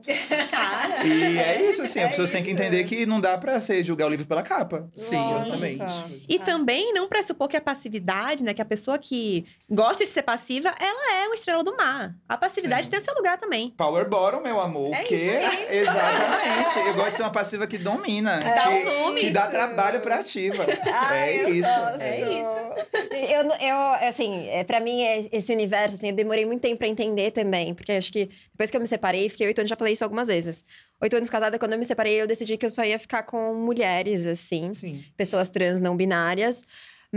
[0.51, 3.60] Cara, E é isso, assim, É as pessoas têm que entender que não dá pra
[3.60, 4.89] ser julgar o livro pela capa.
[4.95, 5.56] Sim, Lógico.
[5.56, 6.25] exatamente.
[6.28, 6.43] E Ah.
[6.43, 8.54] também não pressupor que a passividade, né?
[8.54, 12.15] Que a pessoa que gosta de ser passiva, ela é uma estrela do mar.
[12.28, 12.91] A passividade Sim.
[12.91, 13.72] tem o seu lugar também.
[13.72, 14.94] Power bottom, meu amor.
[14.96, 15.39] É o quê?
[15.72, 16.80] isso Exatamente.
[16.80, 18.39] Eu gosto de ser uma passiva que domina.
[18.39, 19.22] Dá que, um nome.
[19.22, 19.52] que dá Isso.
[19.52, 20.65] trabalho pra ativa.
[20.94, 21.68] Ai, é isso.
[21.70, 22.02] gosto.
[22.02, 23.15] É isso.
[23.34, 23.78] Eu, eu,
[24.10, 27.74] assim, é, pra mim, é- esse universo, assim, eu demorei muito tempo pra entender também.
[27.74, 30.28] Porque acho que depois que eu me separei, fiquei oito anos, já falei isso algumas
[30.28, 30.63] vezes.
[31.02, 33.54] Oito anos casada, quando eu me separei, eu decidi que eu só ia ficar com
[33.54, 34.74] mulheres, assim.
[34.74, 35.04] Sim.
[35.18, 36.63] Pessoas trans não binárias.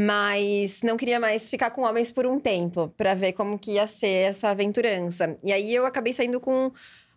[0.00, 3.87] Mas não queria mais ficar com homens por um tempo, pra ver como que ia
[3.88, 5.37] ser essa aventurança.
[5.42, 6.70] E aí eu acabei saindo com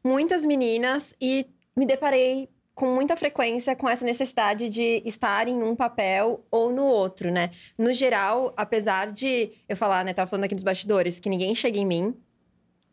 [0.03, 1.45] muitas meninas e
[1.77, 6.83] me deparei com muita frequência com essa necessidade de estar em um papel ou no
[6.83, 7.51] outro, né?
[7.77, 11.77] No geral, apesar de eu falar, né, tava falando aqui dos bastidores, que ninguém chega
[11.77, 12.15] em mim.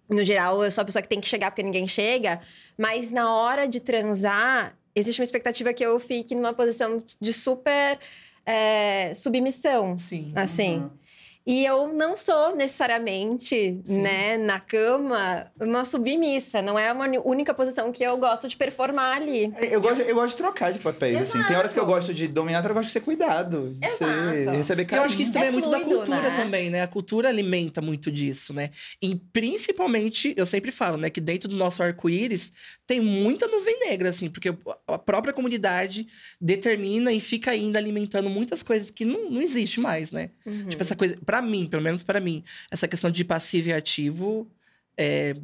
[0.06, 2.40] No geral, eu sou a pessoa que tem que chegar porque ninguém chega,
[2.76, 7.98] mas na hora de transar, existe uma expectativa que eu fique numa posição de super
[8.50, 10.32] é, submissão, Sim.
[10.34, 10.78] assim.
[10.78, 10.90] Uhum.
[11.50, 14.02] E eu não sou necessariamente, Sim.
[14.02, 16.60] né, na cama, uma submissa.
[16.60, 19.50] Não é uma única posição que eu gosto de performar ali.
[19.70, 21.42] Eu gosto, eu gosto de trocar de papéis, assim.
[21.44, 21.96] Tem horas que eu Exato.
[22.00, 23.74] gosto de dominar, outras eu gosto de ser cuidado.
[23.78, 24.50] De, ser, Exato.
[24.50, 25.00] de receber E carinho.
[25.02, 26.36] eu acho que isso também é, É muito da fluido, cultura né?
[26.36, 26.82] também, né?
[26.82, 28.68] A cultura alimenta muito disso, né?
[29.00, 31.08] E principalmente, eu sempre falo, né?
[31.08, 32.52] Que dentro do nosso arco-íris
[32.88, 34.30] tem muita nuvem negra, assim.
[34.30, 34.48] Porque
[34.88, 36.08] a própria comunidade
[36.40, 40.30] determina e fica ainda alimentando muitas coisas que não, não existe mais, né?
[40.44, 40.66] Uhum.
[40.66, 41.16] Tipo, essa coisa...
[41.24, 44.50] Pra mim, pelo menos pra mim, essa questão de passivo e ativo...
[44.96, 45.36] É...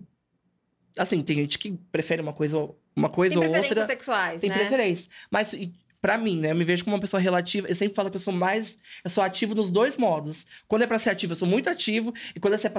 [0.96, 2.57] Assim, tem gente que prefere uma coisa,
[2.96, 3.87] uma coisa Tem ou preferências outra...
[3.87, 4.57] sexuais, Tem né?
[4.57, 5.11] preferência.
[5.30, 5.54] Mas
[6.00, 6.52] pra mim, né?
[6.52, 7.68] Eu me vejo como uma pessoa relativa.
[7.68, 8.78] Eu sempre falo que eu sou mais.
[9.04, 10.46] Eu sou ativo nos dois modos.
[10.66, 12.14] Quando é pra ser ativo, eu sou muito ativo.
[12.35, 12.70] E quando é ser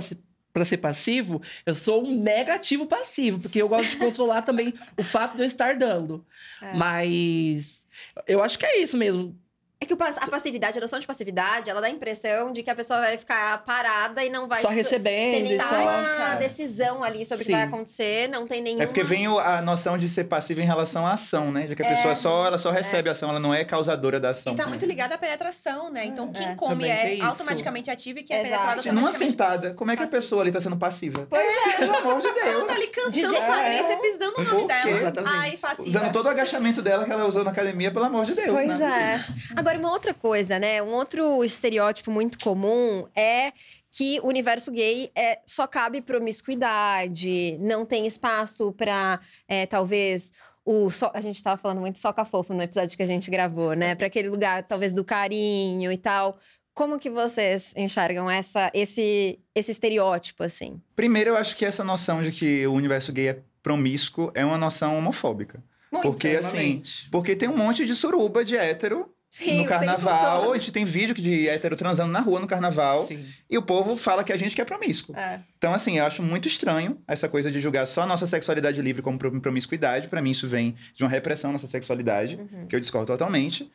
[0.56, 3.40] pra ser passivo, eu sou um mega ativo passivo.
[3.42, 6.26] Porque eu gosto de controlar também o fato de eu estar dando.
[6.62, 6.74] É.
[6.74, 7.86] Mas.
[8.26, 9.38] Eu acho que é isso mesmo.
[9.86, 12.70] É que o a passividade, a noção de passividade, ela dá a impressão de que
[12.72, 16.36] a pessoa vai ficar parada e não vai só ter recebendo nenhuma só.
[16.40, 17.68] decisão ali sobre o que vai Sim.
[17.68, 18.84] acontecer, não tem nenhuma...
[18.84, 21.68] É porque vem o- a noção de ser passiva em relação à ação, né?
[21.68, 21.90] De que a É.
[21.96, 24.54] pessoa só, ela só recebe a ação, ela não é causadora da ação.
[24.54, 26.04] E tá muito ligada à penetração, né?
[26.06, 26.56] Então, quem É.
[26.56, 28.52] come é automaticamente ativo e quem é Exato.
[28.56, 29.32] penetrado Gente, Numa automaticamente...
[29.32, 31.28] sentada, como é que a pessoa ali tá sendo passiva?
[31.30, 31.78] Pois é.
[31.78, 32.48] Pelo amor de Deus.
[32.48, 34.02] Ela tá ali cansando nenhum.
[34.02, 34.90] pisando no Por nome dela.
[34.90, 35.36] Exatamente.
[35.36, 35.88] Ai, passiva.
[35.88, 38.50] Usando todo o agachamento dela que ela usou na academia, pelo amor de Deus.
[38.52, 39.24] Pois né?
[39.30, 39.54] é.
[39.56, 40.82] Agora, uma outra coisa, né?
[40.82, 43.52] Um outro estereótipo muito comum é
[43.92, 50.32] que o universo gay é, só cabe promiscuidade, não tem espaço pra, é, talvez.
[50.66, 53.74] O so- a gente tava falando muito soca fofo no episódio que a gente gravou,
[53.74, 53.94] né?
[53.94, 56.38] Pra aquele lugar, talvez, do carinho e tal.
[56.74, 60.82] Como que vocês enxergam essa, esse, esse estereótipo, assim?
[60.96, 64.58] Primeiro, eu acho que essa noção de que o universo gay é promíscuo é uma
[64.58, 65.64] noção homofóbica.
[65.92, 67.10] Muito, Porque, assim, Extremamente.
[67.12, 70.54] porque tem um monte de suruba de hétero Sim, no carnaval.
[70.54, 73.06] A gente tem vídeo de hétero transando na rua no carnaval.
[73.06, 73.26] Sim.
[73.50, 75.14] E o povo fala que a gente que é promíscuo.
[75.16, 75.42] É.
[75.58, 79.02] Então, assim, eu acho muito estranho essa coisa de julgar só a nossa sexualidade livre
[79.02, 80.08] como prom- promiscuidade.
[80.08, 82.66] Pra mim, isso vem de uma repressão à nossa sexualidade, Uhum.
[82.68, 83.70] que eu discordo totalmente.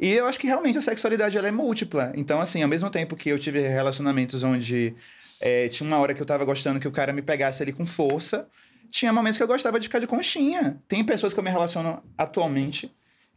[0.00, 2.12] E eu acho que realmente a sexualidade ela é múltipla.
[2.16, 4.94] Então, assim, ao mesmo tempo que eu tive relacionamentos onde
[5.40, 7.84] é, tinha uma hora que eu tava gostando que o cara me pegasse ali com
[7.84, 8.48] força,
[8.90, 10.78] tinha momentos que eu gostava de ficar de conchinha.
[10.88, 12.90] Tem pessoas que eu me relaciono atualmente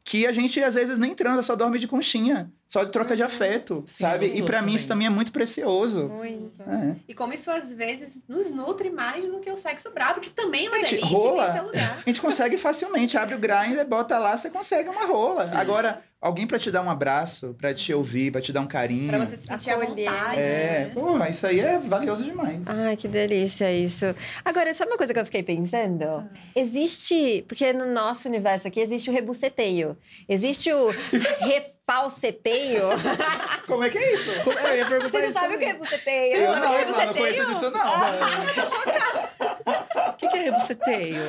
[0.06, 3.24] que a gente às vezes nem transa, só dorme de conchinha, só de troca de
[3.24, 4.28] afeto, Sim, sabe?
[4.28, 6.04] E pra mim isso também é muito precioso.
[6.08, 6.62] Muito.
[6.62, 6.96] É.
[7.08, 10.68] E como isso às vezes nos nutre mais do que o sexo brabo, que também
[10.68, 11.46] é uma Gente, delícia rola.
[11.46, 11.98] tem seu lugar.
[12.06, 15.50] A gente consegue facilmente, abre o grinder, bota lá, você consegue uma rola.
[15.56, 19.10] Agora, alguém pra te dar um abraço, pra te ouvir, pra te dar um carinho.
[19.10, 19.90] Pra você se sentir Acolher.
[20.10, 20.40] vontade.
[20.40, 20.92] É, né?
[20.94, 22.62] porra, isso aí é valioso demais.
[22.68, 24.06] Ai, que delícia isso.
[24.44, 26.28] Agora, sabe uma coisa que eu fiquei pensando?
[26.56, 29.96] Existe, porque no nosso universo aqui existe o rebuceteio.
[30.28, 30.90] Existe o
[31.46, 32.84] repalceteio.
[33.68, 34.44] Como é que é isso?
[34.44, 35.84] Como- Eu ia perguntar Vocês não isso sabem o que é também.
[35.90, 36.36] rebuceteio?
[36.38, 39.55] Eu sabe não, que é eu não conheço disso não.
[39.66, 41.22] O que, que é rebuceteio?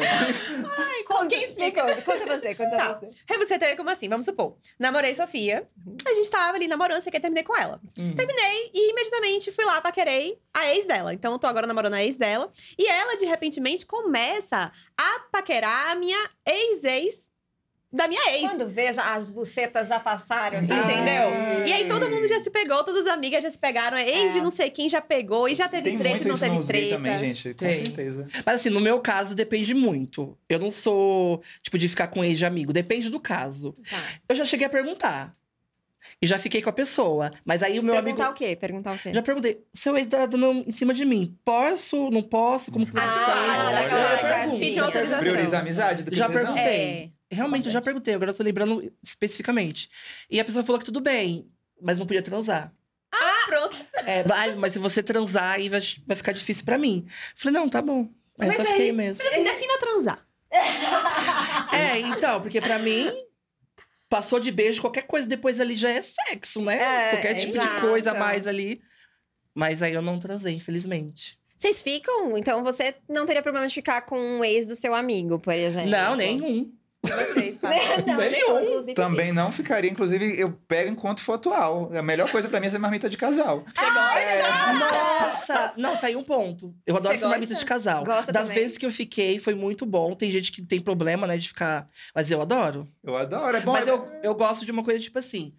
[0.78, 1.80] Ai, como quem explica?
[1.82, 2.92] Conta, conta você, conta Tá.
[2.94, 3.08] você.
[3.26, 4.08] Rebuceteio é como assim?
[4.08, 4.56] Vamos supor.
[4.78, 5.66] Namorei Sofia.
[6.06, 7.80] A gente tava ali namorando, você quer terminei com ela.
[7.98, 8.14] Hum.
[8.14, 11.14] Terminei e imediatamente fui lá paquerei a ex dela.
[11.14, 12.50] Então eu tô agora namorando a ex dela.
[12.78, 17.30] E ela, de repentemente, começa a paquerar a minha ex-ex
[17.96, 18.42] da minha ex.
[18.50, 20.58] Quando veja, as bucetas já passaram.
[20.58, 20.72] assim.
[20.72, 21.28] Entendeu?
[21.28, 21.66] Ah.
[21.66, 24.38] E aí todo mundo já se pegou, todas as amigas já se pegaram, ex de
[24.38, 24.42] É.
[24.42, 26.94] não sei quem já pegou, e já teve Tem treta e não teve treta.
[26.96, 27.84] também, gente, com Tem.
[27.84, 28.26] certeza.
[28.44, 30.36] Mas assim, no meu caso, depende muito.
[30.48, 32.72] Eu não sou, tipo, de ficar com ex de amigo.
[32.72, 33.74] Depende do caso.
[33.90, 34.02] Tá.
[34.28, 35.34] Eu já cheguei a perguntar.
[36.22, 37.32] E já fiquei com a pessoa.
[37.44, 38.34] Mas aí o meu Perguntar amigo.
[38.36, 38.54] o quê?
[38.54, 39.12] Perguntar o quê?
[39.12, 41.36] Já perguntei, seu ex tá dando em cima de mim.
[41.44, 42.10] Posso?
[42.12, 42.70] Não posso?
[42.70, 44.30] Como que vai Ah, legal.
[44.30, 45.18] pergunto, Pediu já autorização.
[45.18, 46.54] Prioriza a amizade do que Já tesão.
[46.54, 46.64] perguntei.
[46.80, 47.15] É.
[47.30, 49.90] Realmente, eu já perguntei, agora eu tô lembrando especificamente.
[50.30, 52.72] E a pessoa falou que tudo bem, mas não podia transar.
[53.46, 53.86] Pronto.
[54.04, 57.06] É, vai, mas se você transar, aí vai, vai ficar difícil pra mim.
[57.36, 58.08] Falei, não, tá bom.
[58.38, 59.22] Aí Mas só aí- fiquei mesmo.
[59.22, 60.26] Mas assim, defina transar.
[61.72, 63.10] É, então, porque pra mim,
[64.08, 66.76] passou de beijo, qualquer coisa depois ali já é sexo, né?
[66.76, 67.74] É, qualquer tipo exato.
[67.74, 68.80] de coisa a mais ali.
[69.54, 71.38] Mas aí eu não transei, infelizmente.
[71.56, 72.36] Vocês ficam?
[72.36, 75.90] Então você não teria problema de ficar com um ex do seu amigo, por exemplo?
[75.90, 76.70] Não, nenhum.
[77.08, 77.76] E vocês, Paty?
[78.06, 78.94] não, Nenhum.
[78.94, 81.90] Também não ficaria, inclusive, eu pego enquanto for atual.
[81.94, 83.64] A melhor coisa pra mim é ser marmita de casal.
[84.78, 85.72] Nossa!
[85.76, 86.74] Não, tá aí um ponto.
[86.86, 87.64] Eu adoro Você essa marmita gosta?
[87.64, 88.04] de casal.
[88.04, 88.58] Gosta das também?
[88.62, 90.14] vezes que eu fiquei, foi muito bom.
[90.14, 91.88] Tem gente que tem problema, né, de ficar.
[92.14, 92.88] Mas eu adoro.
[93.02, 93.72] Eu adoro, é bom.
[93.72, 95.54] Mas é- eu, eu gosto de uma coisa tipo assim.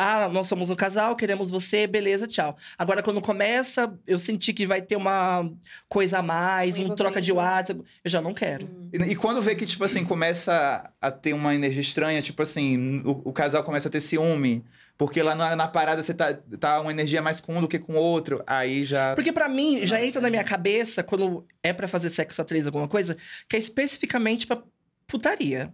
[0.00, 2.56] Ah, nós somos um casal, queremos você, beleza, tchau.
[2.78, 5.50] Agora, quando começa, eu senti que vai ter uma
[5.88, 7.32] coisa a mais, Um troca de.
[7.32, 7.82] WhatsApp.
[8.04, 8.68] Eu já não quero.
[8.92, 13.02] E, e quando vê que, tipo assim, começa a ter uma energia estranha, tipo assim,
[13.04, 14.64] o, o casal começa a ter ciúme,
[14.96, 17.80] porque lá na, na parada você tá, tá uma energia mais com um do que
[17.80, 19.16] com o outro, aí já.
[19.16, 22.66] Porque pra mim, já entra na minha cabeça, quando é pra fazer sexo a três,
[22.66, 23.16] alguma coisa,
[23.48, 24.62] que é especificamente pra
[25.08, 25.72] putaria.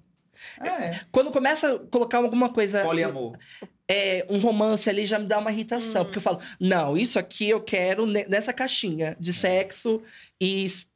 [0.61, 2.83] É, Quando começa a colocar alguma coisa.
[2.83, 3.37] poliamor.
[3.89, 6.03] É, um romance ali já me dá uma irritação.
[6.03, 6.05] Hum.
[6.07, 10.03] Porque eu falo, não, isso aqui eu quero ne- nessa caixinha de sexo
[10.41, 10.87] e es-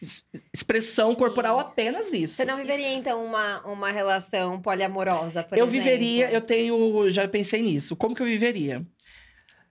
[0.00, 2.34] es- expressão corporal apenas isso.
[2.34, 5.84] Você não viveria, então, uma, uma relação poliamorosa, por eu exemplo?
[5.84, 7.94] viveria, eu tenho, já pensei nisso.
[7.94, 8.84] Como que eu viveria?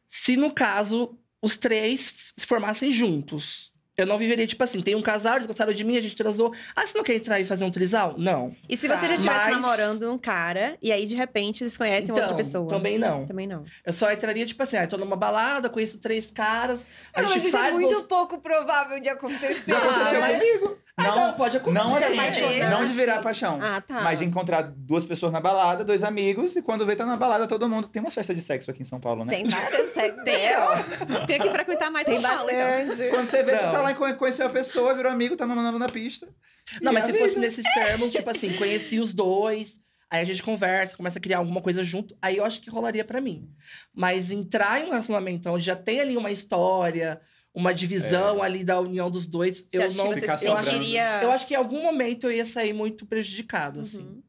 [0.07, 3.71] Se no caso os três se formassem juntos.
[3.97, 6.53] Eu não viveria, tipo assim, tem um casal, eles gostaram de mim, a gente transou.
[6.73, 8.15] Ah, você não quer entrar e fazer um trisal?
[8.17, 8.55] Não.
[8.69, 9.13] E se você já Tá.
[9.15, 12.67] estivesse Mas- namorando um cara e aí de repente vocês conhecem outra Então, pessoa?
[12.69, 13.25] também não.
[13.25, 13.63] Também não.
[13.85, 16.81] Eu só entraria, tipo assim, ah, tô numa balada, conheço três caras,
[17.13, 17.75] a Não, gente mas isso faz...
[17.75, 19.61] é muito pouco provável de acontecer.
[19.67, 20.77] Já aconteceu mas- comigo.
[20.97, 21.85] Ah, Não, não, pode acontecer.
[21.85, 23.57] não assim, não de virar paixão.
[23.61, 24.01] Ah, tá.
[24.01, 27.47] Mas de encontrar duas pessoas na balada, dois amigos, e quando vê tá na balada,
[27.47, 27.87] todo mundo.
[27.87, 29.33] Tem uma festa de sexo aqui em São Paulo, né?
[29.33, 29.93] Tem várias.
[30.23, 33.09] Tem, Tenho que frequentar mais tem São Paulo, então.
[33.09, 33.71] Quando você vê, você Não.
[33.71, 36.27] tá lá e conhe- conheceu a pessoa, virou amigo, tá namorando na pista.
[36.81, 37.25] Não, mas a se vida.
[37.25, 41.37] fosse nesses termos, tipo assim, conheci os dois, aí a gente conversa, começa a criar
[41.39, 43.49] alguma coisa junto, aí eu acho que rolaria pra mim.
[43.93, 47.19] Mas entrar em um relacionamento onde já tem ali uma história,
[47.53, 50.09] uma divisão ali da união dos dois, Você eu não.
[50.13, 51.21] que você se eu, sentiria...
[51.23, 53.99] eu acho que em algum momento eu ia sair muito prejudicado, assim.
[54.01, 54.21] Uhum.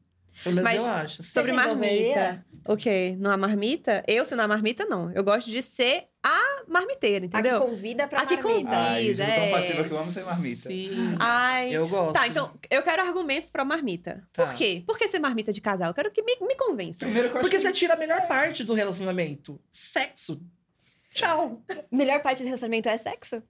[0.43, 1.21] Pelo menos Mas eu acho.
[1.21, 1.29] assim.
[1.29, 2.45] Sobre se marmita.
[2.65, 3.15] O quê?
[3.19, 4.03] Numa marmita?
[4.07, 5.11] Eu sendo a marmita, não.
[5.11, 7.59] Eu gosto de ser a marmiteira, A que entendeu?
[7.61, 8.53] convida pra A que marmita.
[8.53, 8.75] convida.
[8.75, 9.51] Ai, eu sou tão é.
[9.51, 10.69] passiva que eu amo ser marmita.
[10.69, 11.15] Sim.
[11.19, 11.69] Ai.
[11.71, 12.13] Eu gosto.
[12.13, 14.23] Tá, então, eu quero argumentos pra marmita.
[14.33, 14.47] Tá.
[14.47, 14.83] Por quê?
[14.87, 15.89] Por que ser marmita de casal?
[15.89, 16.99] Eu quero que me, me convença.
[17.05, 20.41] Primeiro que eu acho Porque que- você tira a melhor parte do relacionamento: sexo.
[21.13, 21.61] Tchau.
[21.91, 23.41] Melhor parte do relacionamento é sexo?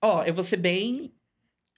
[0.00, 1.12] Ó, eu vou ser bem.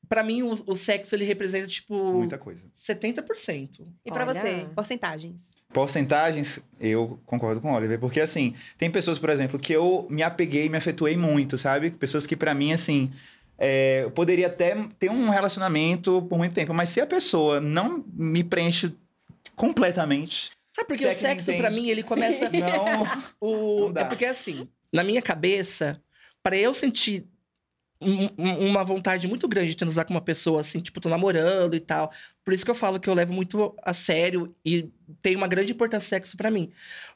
[0.09, 2.67] Pra mim, o, o sexo ele representa, tipo, Muita coisa.
[2.77, 3.87] 70%.
[4.05, 4.35] E pra Olha.
[4.35, 4.67] você?
[4.75, 5.51] Porcentagens.
[5.73, 10.23] Porcentagens, eu concordo com o Oliver, porque assim, tem pessoas, por exemplo, que eu me
[10.23, 11.91] apeguei, me afetuei muito, sabe?
[11.91, 13.11] Pessoas que pra mim, assim,
[13.59, 18.05] é, eu poderia até ter um relacionamento por muito tempo, mas se a pessoa não
[18.13, 18.95] me preenche
[19.57, 21.81] completamente, Sabe por que Se o é sexo, pra entende.
[21.81, 22.51] mim, ele começa.
[22.51, 23.05] não.
[23.41, 23.81] O...
[23.83, 24.01] Não dá.
[24.01, 26.01] É porque assim, na minha cabeça,
[26.43, 27.27] pra eu sentir
[28.01, 31.75] um- um- uma vontade muito grande de transar com uma pessoa assim, tipo, tô namorando
[31.75, 32.13] e tal.
[32.45, 34.91] Por isso que eu falo que eu levo muito a sério e
[35.23, 36.71] tem uma grande importância sexo pra mim.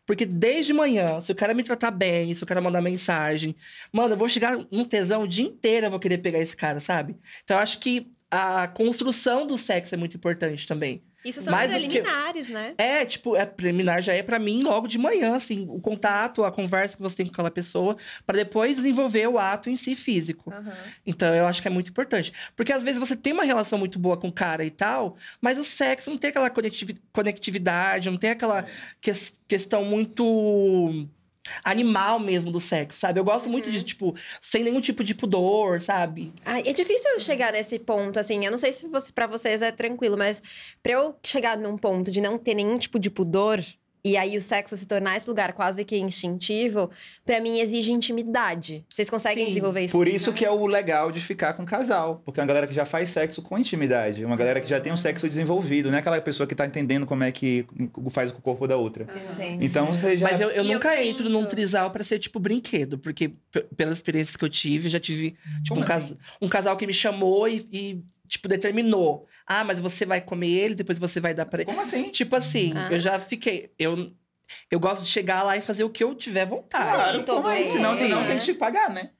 [0.06, 3.54] Porque desde manhã, se o cara me tratar bem, se o cara mandar mensagem,
[3.92, 6.80] mano, eu vou chegar no tesão o dia inteiro, eu vou querer pegar esse cara,
[6.80, 7.16] sabe?
[7.44, 11.02] Então eu acho que a construção do sexo é muito importante também.
[11.28, 12.74] Isso são Mais os do que- preliminares, né?
[12.78, 16.50] É, tipo, é preliminar já é pra mim logo de manhã, assim, o contato, a
[16.50, 20.52] conversa que você tem com aquela pessoa, pra depois desenvolver o ato em si físico.
[21.06, 22.32] Então eu acho que é muito importante.
[22.56, 25.58] Porque às vezes você tem uma relação muito boa com o cara e tal, mas
[25.58, 28.64] o sexo não tem aquela conectivi- conectividade, não tem aquela
[29.00, 31.06] ques- questão muito
[31.64, 33.20] animal mesmo do sexo, sabe?
[33.20, 36.32] Eu gosto muito de, tipo, sem nenhum tipo de pudor, sabe?
[36.44, 38.44] Ai, é difícil eu chegar nesse ponto, assim.
[38.44, 40.42] Eu não sei se você, pra vocês é tranquilo, mas
[40.82, 43.62] pra eu chegar num ponto de não ter nenhum tipo de pudor.
[44.08, 46.90] E aí o sexo se tornar esse lugar quase que instintivo,
[47.24, 48.84] pra mim exige intimidade.
[48.88, 49.48] Vocês conseguem Sim.
[49.50, 49.92] desenvolver isso?
[49.96, 52.22] Por isso que é o legal de ficar com casal.
[52.24, 54.24] Porque é uma galera que já faz sexo com intimidade.
[54.24, 55.90] Uma galera que já tem um sexo desenvolvido.
[55.90, 57.66] Não é aquela pessoa que tá entendendo como é que
[58.10, 59.06] faz com o corpo da outra.
[59.34, 59.64] Entendi.
[59.66, 60.28] Então você já.
[60.30, 63.32] Mas eu, eu E eu nunca entro sinto- num trisal pra ser tipo brinquedo, porque
[63.76, 67.48] pelas experiências que eu tive, já tive tipo um, cas- um casal que me chamou
[67.48, 69.26] e, e, tipo determinou.
[69.46, 71.66] Ah, mas você vai comer ele, depois você vai dar pra ele.
[71.70, 72.04] Como assim?
[72.10, 72.88] Tipo assim, Ah.
[72.90, 74.12] eu já fiquei, eu
[74.70, 76.90] Eu gosto de chegar lá e fazer o que eu tiver vontade.
[76.90, 77.64] Claro, todo como é?
[77.64, 78.28] Senão, senão É.
[78.28, 79.10] tem que te pagar, né?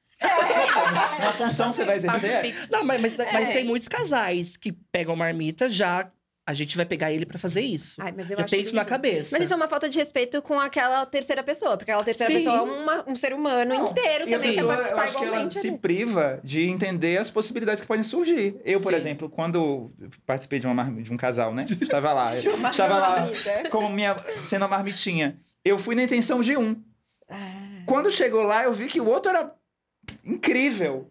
[1.19, 2.31] Uma função que você vai exercer.
[2.31, 3.51] é- Não, mas, mas, mas É.
[3.51, 6.09] tem muitos casais que pegam marmita já.
[6.49, 8.01] A gente vai pegar ele pra fazer isso.
[8.01, 9.29] Ai, mas eu já acho tem isso na cabeça.
[9.31, 12.39] Mas isso é uma falta de respeito com aquela terceira pessoa, porque aquela terceira Sim.
[12.39, 15.11] pessoa é uma- um ser humano Não, inteiro E também, quer pessoa, eu participar acho
[15.11, 15.59] que ela igualmente.
[15.59, 15.77] se ali.
[15.77, 18.59] priva de entender as possibilidades que podem surgir.
[18.65, 18.97] Eu, por Sim.
[18.97, 19.91] exemplo, quando
[20.25, 21.65] participei de, uma de um casal, né?
[21.79, 22.31] Estava lá.
[22.55, 23.29] Uma estava lá
[23.69, 25.37] como minha, sendo a marmitinha.
[25.63, 26.75] Eu fui na intenção de um.
[27.85, 29.53] Quando chegou lá, eu vi que o outro era
[30.25, 31.07] incrível.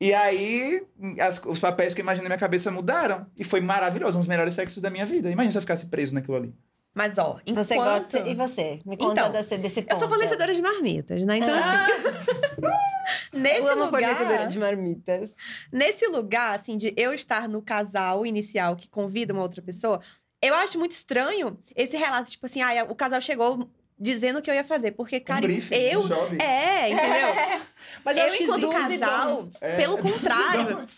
[0.00, 0.82] E aí,
[1.20, 3.26] as- os papéis que eu imaginei na minha cabeça mudaram.
[3.36, 5.30] E foi maravilhoso, um dos melhores sexos da minha vida.
[5.30, 6.54] Imagina se eu ficasse preso naquilo ali.
[6.94, 7.66] Mas, ó, enquanto...
[7.66, 8.18] Você gosta.
[8.20, 8.80] E você?
[8.86, 9.92] Me conta Então, desse, desse ponto.
[9.94, 11.38] Eu sou fornecedora de marmitas, né?
[11.38, 11.92] Então, assim...
[13.32, 14.00] nesse Eu amo lugar...
[14.14, 15.34] fornecedora de marmitas.
[15.72, 20.00] Nesse lugar, assim, de eu estar no casal inicial que convida uma outra pessoa,
[20.40, 24.50] eu acho muito estranho esse relato, tipo assim, ah, o casal chegou dizendo o que
[24.50, 24.92] eu ia fazer.
[24.92, 26.00] Porque, cara, um briefing, eu.
[26.02, 26.42] um.
[26.42, 27.60] É, entendeu?
[28.04, 29.76] Mas eu, eu, enquanto casal, É.
[29.76, 30.84] pelo contrário.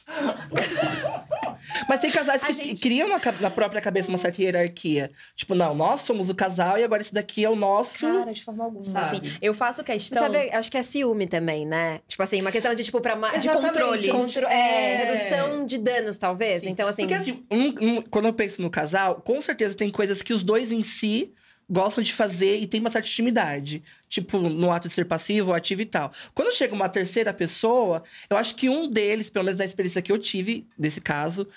[1.88, 5.10] Mas tem casais que gente- criam na, na própria cabeça uma certa hierarquia.
[5.34, 8.06] Tipo, não, nós somos o casal e agora esse daqui é o nosso.
[8.06, 8.84] Cara, de forma alguma.
[8.84, 9.16] Sabe?
[9.18, 10.22] Assim, eu faço questão.
[10.22, 12.00] Sabe, acho que é ciúme também, né?
[12.06, 13.16] Tipo assim, uma questão de, tipo, pra...
[13.16, 14.08] ma- De controle.
[14.08, 14.96] Contro- é, É.
[15.04, 16.64] redução de danos, talvez.
[16.64, 17.02] Então, assim...
[17.02, 20.42] Porque assim, um- um- quando eu penso no casal, com certeza tem coisas que os
[20.42, 21.32] dois em si
[21.68, 23.82] gostam de fazer e tem uma certa intimidade.
[24.08, 26.12] Tipo, no ato de ser passivo, ativo e tal.
[26.34, 30.12] Quando chega uma terceira pessoa, eu acho que um deles, pelo menos na experiência que
[30.12, 31.48] eu tive desse caso,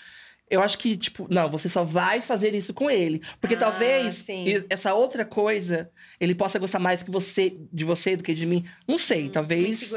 [0.50, 3.22] eu acho que, tipo, não, você só vai fazer isso com ele.
[3.40, 4.46] Porque Ah, talvez sim.
[4.68, 8.66] essa outra coisa, ele possa gostar mais que você, de você do que de mim.
[8.88, 9.92] Não sei, Uma talvez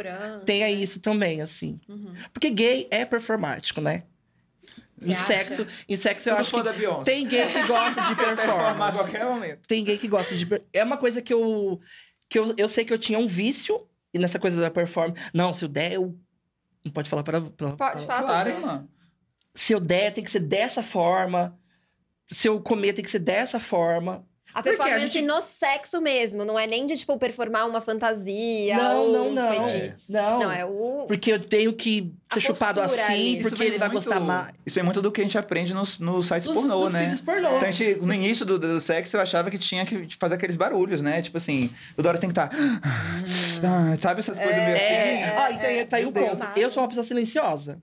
[0.45, 0.73] tenha né?
[0.73, 1.81] isso também, assim.
[1.89, 2.13] Uhum.
[2.35, 4.03] Porque gay é performático, né?
[4.99, 5.27] Você Em acha?
[5.27, 8.99] sexo, em sexo eu Tudo acho que tem gay que gosta de Performar a performance.
[8.99, 9.61] qualquer momento.
[9.67, 10.47] Tem gay que gosta de.
[10.47, 11.81] per- É uma coisa que eu.
[12.29, 15.21] Que eu, eu sei que eu tinha um vício e nessa coisa da performance.
[15.35, 16.17] Não, se eu der, eu.
[16.85, 17.41] Não pode falar para.
[17.41, 18.61] Pode falar Claro, tudo.
[18.61, 18.89] irmã.
[19.55, 21.59] Se eu der, tem que ser dessa forma.
[22.27, 24.25] Se eu comer, tem que ser dessa forma.
[24.55, 27.81] A Porque a performance gente- no sexo mesmo, não é nem de, tipo, performar uma
[27.81, 29.69] fantasia Não, ou não, não.
[29.69, 30.05] feitiço.
[30.09, 30.41] Não.
[30.41, 31.05] Não, é o...
[31.09, 33.43] Porque eu tenho que A ser chupado assim, ali.
[33.43, 34.55] Porque ele vai muito- gostar mais.
[34.67, 37.01] Isso é muito do que a gente aprende nos, nos sites Dos- pornô, dos né?
[37.01, 37.57] filmes pornô.
[37.57, 40.57] Então, a gente, no início do, do sexo, eu achava que tinha que fazer aqueles
[40.57, 41.23] barulhos, né?
[41.23, 42.51] Tipo assim, toda hora tem que estar.
[44.01, 44.85] sabe essas coisas meio assim?
[44.85, 46.47] É, ah, então tá aí o ponto.
[46.59, 47.79] Eu sou uma pessoa silenciosa.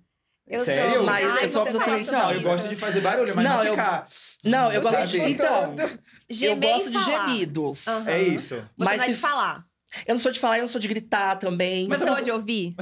[0.50, 0.94] Eu Sério?
[0.96, 1.04] sou...
[1.04, 2.18] Mas Ai, eu sou uma pessoa silenciosa.
[2.24, 4.08] Não, eu gosto de fazer barulho, mas não, Não, eu- ficar.
[4.44, 5.20] Não, eu gosto de.
[5.20, 7.88] Então, eu Gemer e gosto de gemidos.
[7.88, 8.10] Aham.
[8.10, 8.56] É isso.
[8.56, 9.66] Você Mas não é de falar.
[10.08, 11.88] Eu não sou de falar, eu não sou de gritar também.
[11.88, 12.76] Mas você eu- gosta de ouvir?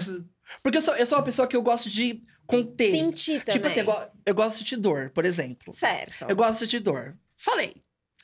[0.63, 2.91] Porque eu sou, eu sou uma pessoa que eu gosto de conter.
[2.91, 3.53] Sentir também.
[3.53, 5.73] Tipo assim, eu, go- eu gosto de sentir dor, por exemplo.
[5.73, 6.25] Certo.
[6.29, 7.17] Eu gosto de sentir dor.
[7.35, 7.75] Falei.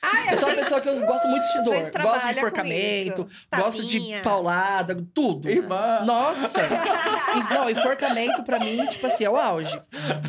[0.04, 2.02] Ah, Eu sou uma pessoa que eu gosto muito de dor.
[2.02, 5.48] Gosto de enforcamento, gosto de paulada, tudo.
[5.48, 6.00] Irmã.
[6.04, 6.60] Nossa!
[7.50, 9.80] Não, enforcamento pra mim, tipo assim, é o auge.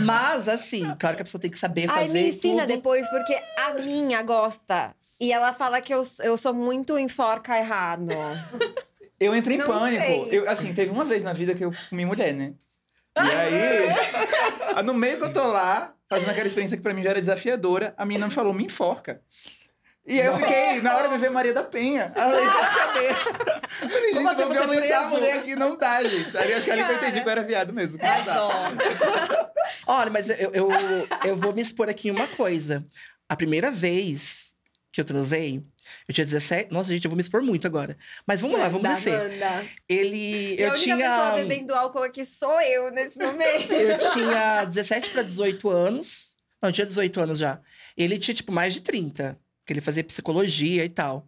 [0.01, 2.67] Mas, assim, claro que a pessoa tem que saber fazer Ai, me ensina tudo.
[2.67, 4.95] depois, porque a minha gosta.
[5.19, 8.11] E ela fala que eu, eu sou muito enforca errado.
[9.19, 10.03] Eu entro em Não pânico.
[10.03, 10.27] sei.
[10.31, 12.53] Eu, assim, teve uma vez na vida que eu comi mulher, né?
[13.17, 17.11] E aí, no meio que eu tô lá, fazendo aquela experiência que pra mim já
[17.11, 19.21] era desafiadora, a menina me falou, me enforca.
[20.07, 22.11] E aí eu fiquei, na hora me veio Maria da Penha.
[22.15, 23.09] Aí eu falei, quer saber?
[23.81, 26.37] Eu falei, gente, assim vou violentar a mulher aqui, não dá, gente.
[26.37, 27.99] Aí acho que ali que eu entendi que eu era viado mesmo.
[27.99, 28.33] É não dá.
[28.35, 28.51] só.
[29.87, 30.69] Olha, mas eu, eu,
[31.25, 32.85] eu vou me expor aqui em uma coisa.
[33.27, 34.53] A primeira vez
[34.91, 35.63] que eu transei,
[36.07, 36.71] eu tinha 17.
[36.71, 37.97] Nossa, gente, eu vou me expor muito agora.
[38.27, 39.17] Mas vamos lá, vamos descer.
[39.17, 39.65] manda.
[39.89, 40.55] Ele.
[40.55, 41.45] E a Eu única pessoa tinha.
[41.45, 43.71] bebendo álcool aqui sou eu nesse momento.
[43.73, 46.31] Eu tinha 17 para 18 anos.
[46.61, 47.59] Não, eu tinha 18 anos já.
[47.97, 49.37] Ele tinha, tipo, mais de 30.
[49.65, 51.27] Porque ele fazia psicologia e tal.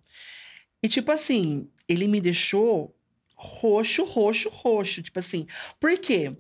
[0.84, 2.96] E, tipo assim, ele me deixou
[3.36, 5.02] roxo, roxo, roxo.
[5.02, 5.48] Tipo assim.
[5.80, 6.38] Por quê?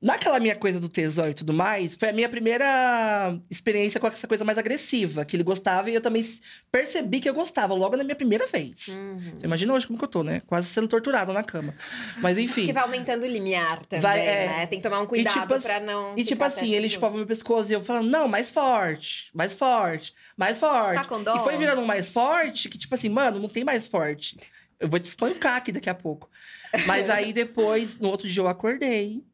[0.00, 4.28] Naquela minha coisa do tesão e tudo mais, foi a minha primeira experiência com essa
[4.28, 6.24] coisa mais agressiva, que ele gostava e eu também
[6.70, 8.86] percebi que eu gostava logo na minha primeira vez.
[8.86, 9.34] Uhum.
[9.36, 10.40] Você imagina hoje como que eu tô, né?
[10.46, 11.74] Quase sendo torturada na cama.
[12.18, 12.66] Mas enfim.
[12.66, 14.46] Que vai aumentando o limiar também, Vai, é.
[14.46, 14.66] né?
[14.66, 16.16] Tem que tomar um cuidado tipo pra não.
[16.16, 20.14] E tipo assim, ele chupava meu pescoço e eu falando, não, mais forte, mais forte,
[20.36, 20.94] mais forte.
[20.94, 21.34] Tá com dó?
[21.34, 24.36] E foi virando um mais forte, que tipo assim, mano, não tem mais forte.
[24.78, 26.30] Eu vou te espancar aqui daqui a pouco.
[26.86, 29.24] Mas aí depois, no outro dia eu acordei.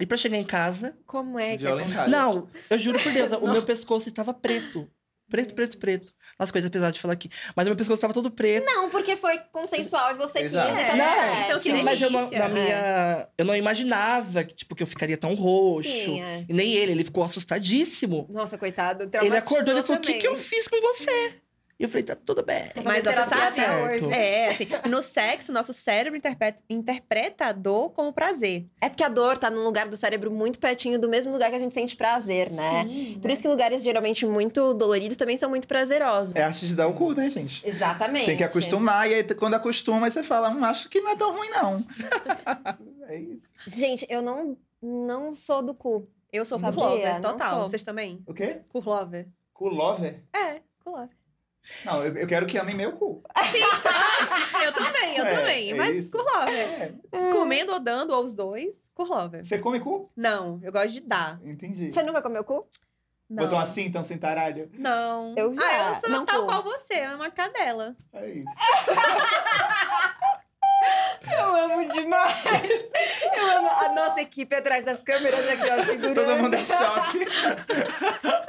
[0.00, 0.96] E pra chegar em casa.
[1.06, 2.08] Como é que casa.
[2.08, 4.88] Não, eu juro por Deus, o meu pescoço estava preto.
[5.28, 6.14] Preto, preto, preto.
[6.38, 7.28] Nossa, coisa pesada de falar aqui.
[7.56, 8.64] Mas o meu pescoço estava todo preto.
[8.64, 10.52] Não, porque foi consensual e você quis.
[10.52, 10.70] Exato.
[10.70, 11.44] É, Não, certo.
[11.44, 12.62] então que sim, mas eu não, delícia, na né?
[12.62, 15.88] minha, eu não imaginava que, tipo, que eu ficaria tão roxo.
[15.88, 16.44] Sim, é.
[16.48, 18.28] E nem ele, ele ficou assustadíssimo.
[18.30, 19.10] Nossa, coitado.
[19.20, 21.40] Ele acordou e falou: O que, que eu fiz com você?
[21.78, 22.70] E eu falei, tá tudo bem.
[22.82, 24.10] Mas você sabe- hoje.
[24.12, 28.66] É, assim, no sexo, nosso cérebro interpreta, interpreta a dor como prazer.
[28.80, 31.56] É porque a dor tá num lugar do cérebro muito pertinho do mesmo lugar que
[31.56, 32.84] a gente sente prazer, né?
[32.88, 33.18] Sim.
[33.20, 36.34] Por isso que lugares geralmente muito doloridos também são muito prazerosos.
[36.34, 37.66] É a arte de dar o cu, né, gente?
[37.68, 38.24] Exatamente.
[38.24, 41.36] Tem que acostumar, e aí quando acostuma, você fala, hum, acho que não é tão
[41.36, 41.84] ruim, não.
[43.06, 43.46] é isso.
[43.66, 46.08] Gente, eu não, não sou do cu.
[46.32, 46.80] Eu sou Sabia?
[46.80, 47.50] curlover, total.
[47.50, 47.68] sou.
[47.68, 48.22] Vocês também?
[48.26, 48.60] O quê?
[48.70, 49.28] Curlover.
[49.52, 50.22] Cu lover?
[50.34, 51.14] É, curlover.
[51.84, 53.22] Não, eu, eu quero que amem meu cu.
[54.62, 55.70] Eu também, eu É, também.
[55.72, 56.10] é mas isso.
[56.10, 56.94] curlover.
[57.12, 57.32] É.
[57.32, 59.44] Comendo ou dando, ou os dois, curlover.
[59.44, 60.10] Você come cu?
[60.16, 61.40] Não, eu gosto de dar.
[61.44, 61.92] Entendi.
[61.92, 62.66] Você nunca comeu cu?
[63.28, 63.42] Não.
[63.42, 64.70] Botou assim, então, sem taralho?
[64.74, 65.34] Não.
[65.36, 66.48] Eu já, Ah, eu sou não tal como.
[66.48, 67.96] qual você, é uma cadela.
[68.12, 68.46] É isso.
[71.38, 72.44] Eu amo demais.
[73.36, 76.14] Eu amo a nossa equipe atrás das câmeras aqui, ó, segurando.
[76.14, 77.26] Todo mundo é choque.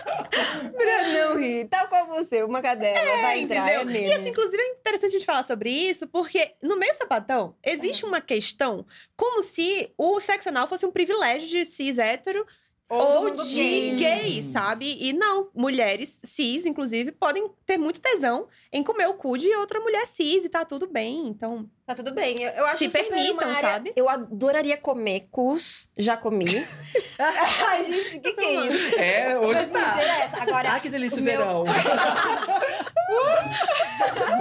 [0.77, 1.65] Pra não rir.
[1.67, 2.99] Tal qual você, uma cadela.
[3.21, 3.85] vai entrar, é entendeu?
[3.85, 4.07] mesmo.
[4.07, 8.03] E assim, inclusive, é interessante a gente falar sobre isso, porque no meio sapatão existe
[8.03, 8.09] Uhum.
[8.09, 12.45] uma questão como se o sexo anal fosse um privilégio de cis hétero
[12.89, 13.95] ou, mundo de gay.
[13.95, 14.97] gay, sabe?
[14.99, 19.79] E não, mulheres cis, inclusive, podem ter muito tesão em comer o cu de outra
[19.81, 21.27] mulher cis e tá tudo bem.
[21.27, 22.35] Então, Tá tudo bem.
[22.41, 23.93] Eu, eu acho Se super permitam, área- sabe?
[23.95, 25.89] Eu adoraria comer cus.
[25.97, 26.45] Já comi.
[27.17, 28.99] Ai, gente, o que, que é isso?
[28.99, 29.93] É, hoje Mas não tá.
[29.93, 30.41] interessa.
[30.43, 31.63] Agora, Ah, que delícia o meu- verão.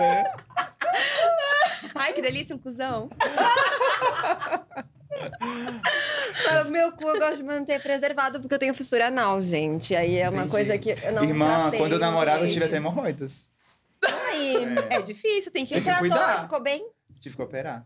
[0.00, 0.32] É.
[1.94, 3.08] ai, que delícia, um cuzão.
[6.66, 9.94] o meu cu eu gosto de manter preservado porque eu tenho fissura anal, gente.
[9.94, 10.50] Aí é uma Entendi.
[10.50, 13.48] coisa que eu não Irmã, tratei quando eu namorava, eu tive até hemorroidas.
[14.04, 14.56] Aí,
[14.90, 16.42] É difícil, tem que Tem que tratou, cuidar.
[16.42, 16.86] ficou bem?
[17.20, 17.84] Tive que operar.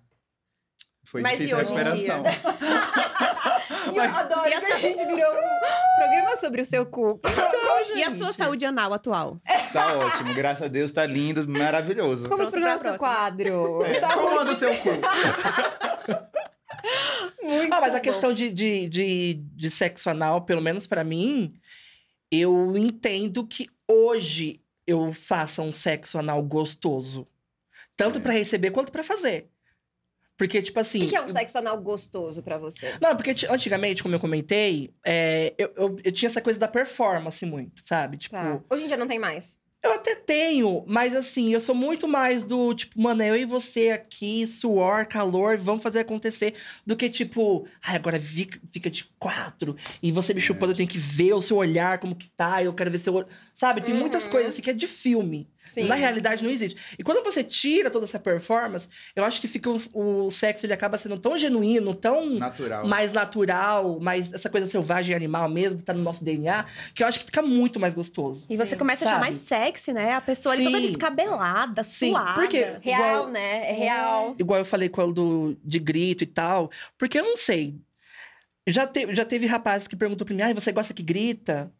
[1.04, 2.22] Foi Mas difícil e a hoje em recuperação.
[3.92, 7.20] E eu adoro E que essa- a gente virou um programa sobre o seu cu.
[7.96, 9.40] E a sua saúde anal atual?
[9.72, 12.28] Tá ótimo, graças a Deus, tá lindo, maravilhoso.
[12.28, 13.84] Vamos Pronto pro nosso quadro.
[13.84, 14.14] É, Saúde.
[14.18, 14.90] Como anda o seu cu?
[17.42, 21.54] Muito Ah, mas a questão de, de, de, de sexo anal, pelo menos pra mim,
[22.30, 27.26] eu entendo que hoje eu faça um sexo anal gostoso.
[27.96, 28.20] Tanto É.
[28.22, 29.48] pra receber quanto pra fazer.
[30.36, 31.00] Porque, tipo O assim.
[31.00, 32.96] que, que é um sexo anal gostoso pra você?
[33.00, 36.66] Não, porque ti- antigamente, como eu comentei, é, eu, eu, eu tinha essa coisa da
[36.66, 38.16] performance muito, sabe?
[38.16, 38.60] Tipo, Tá.
[38.70, 39.60] Hoje em dia não tem mais.
[39.82, 43.90] Eu até tenho, mas assim, eu sou muito mais do tipo, mano, eu e você
[43.90, 46.54] aqui, suor, calor, vamos fazer acontecer,
[46.86, 50.98] do que tipo, ai, agora fica, de quatro e você me chupando, eu tenho que
[50.98, 53.28] ver o seu olhar, como que tá, eu quero ver seu olho.
[53.54, 53.80] Sabe?
[53.80, 54.30] Tem muitas Uhum.
[54.30, 55.48] coisas assim que é de filme.
[55.62, 55.84] Sim.
[55.84, 56.96] Na realidade não existe.
[56.98, 60.72] E quando você tira toda essa performance, eu acho que fica o, o sexo ele
[60.72, 62.86] acaba sendo tão genuíno, tão Natural.
[62.86, 67.06] mais natural, mais essa coisa selvagem animal mesmo, que tá no nosso DNA, que eu
[67.06, 68.46] acho que fica muito mais gostoso.
[68.50, 68.78] E você Sim.
[68.78, 69.30] começa a achar Sabe?
[69.30, 70.14] mais sexy, né?
[70.14, 72.32] A pessoa ali toda descabelada, Sim, suada.
[72.34, 73.70] porque- Real, Igual- né?
[73.70, 74.34] É real.
[74.38, 76.70] Igual eu falei quando de grito e tal.
[76.98, 77.76] Porque eu não sei.
[78.66, 81.72] Já, te, já teve rapazes que perguntou pra mim, ai, você gosta que grita?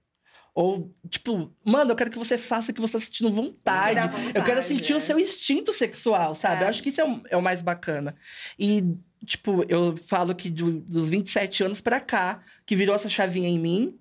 [0.54, 3.94] Ou, tipo, mano, eu quero que você faça o que você tá sentindo vontade.
[3.94, 4.10] Dá eu
[4.42, 4.96] quero vontade, sentir é.
[4.96, 6.62] o seu instinto sexual, sabe?
[6.62, 6.64] É.
[6.64, 8.14] Eu acho que isso é o, é o mais bacana.
[8.58, 8.82] E,
[9.24, 13.58] tipo, eu falo que do- dos 27 anos pra cá, que virou essa chavinha em
[13.58, 13.96] mim,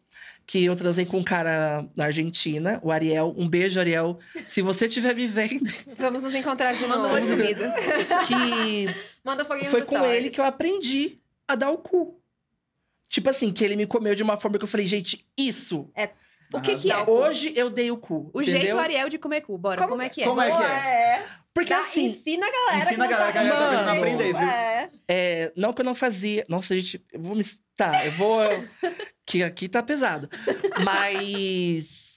[0.48, 3.36] que eu transei com um cara na Argentina, o Ariel.
[3.38, 4.18] Um beijo, Ariel.
[4.48, 7.16] Se você estiver me vendo, Vamos nos encontrar de Manda novo.
[7.16, 7.72] uma sumida.
[8.28, 8.88] que
[9.24, 10.16] Manda foguinho foi com stories.
[10.18, 12.20] ele que eu aprendi a dar o cu.
[13.08, 15.90] Tipo assim, que ele me comeu de uma forma que eu falei, gente, isso.
[16.54, 16.98] O que que é?
[17.10, 18.30] Hoje eu dei o cu.
[18.34, 18.62] O entendeu?
[18.62, 19.58] jeito Ariel de comer cu.
[19.58, 20.26] Bora, como, Como é que é?
[20.26, 21.26] como é que Boa, é.
[21.54, 22.78] Porque Dá- assim, Ensina a galera.
[22.86, 24.22] Ensina a não galera, tá a galera tá precisando entendendo.
[24.22, 24.50] aprender, viu?
[24.50, 24.90] É.
[25.10, 26.46] é, não que eu não fazia.
[26.50, 27.44] Nossa, gente, eu vou me.
[27.76, 28.40] Tá, eu vou.
[29.26, 30.30] que aqui tá pesado.
[30.84, 32.10] Mas.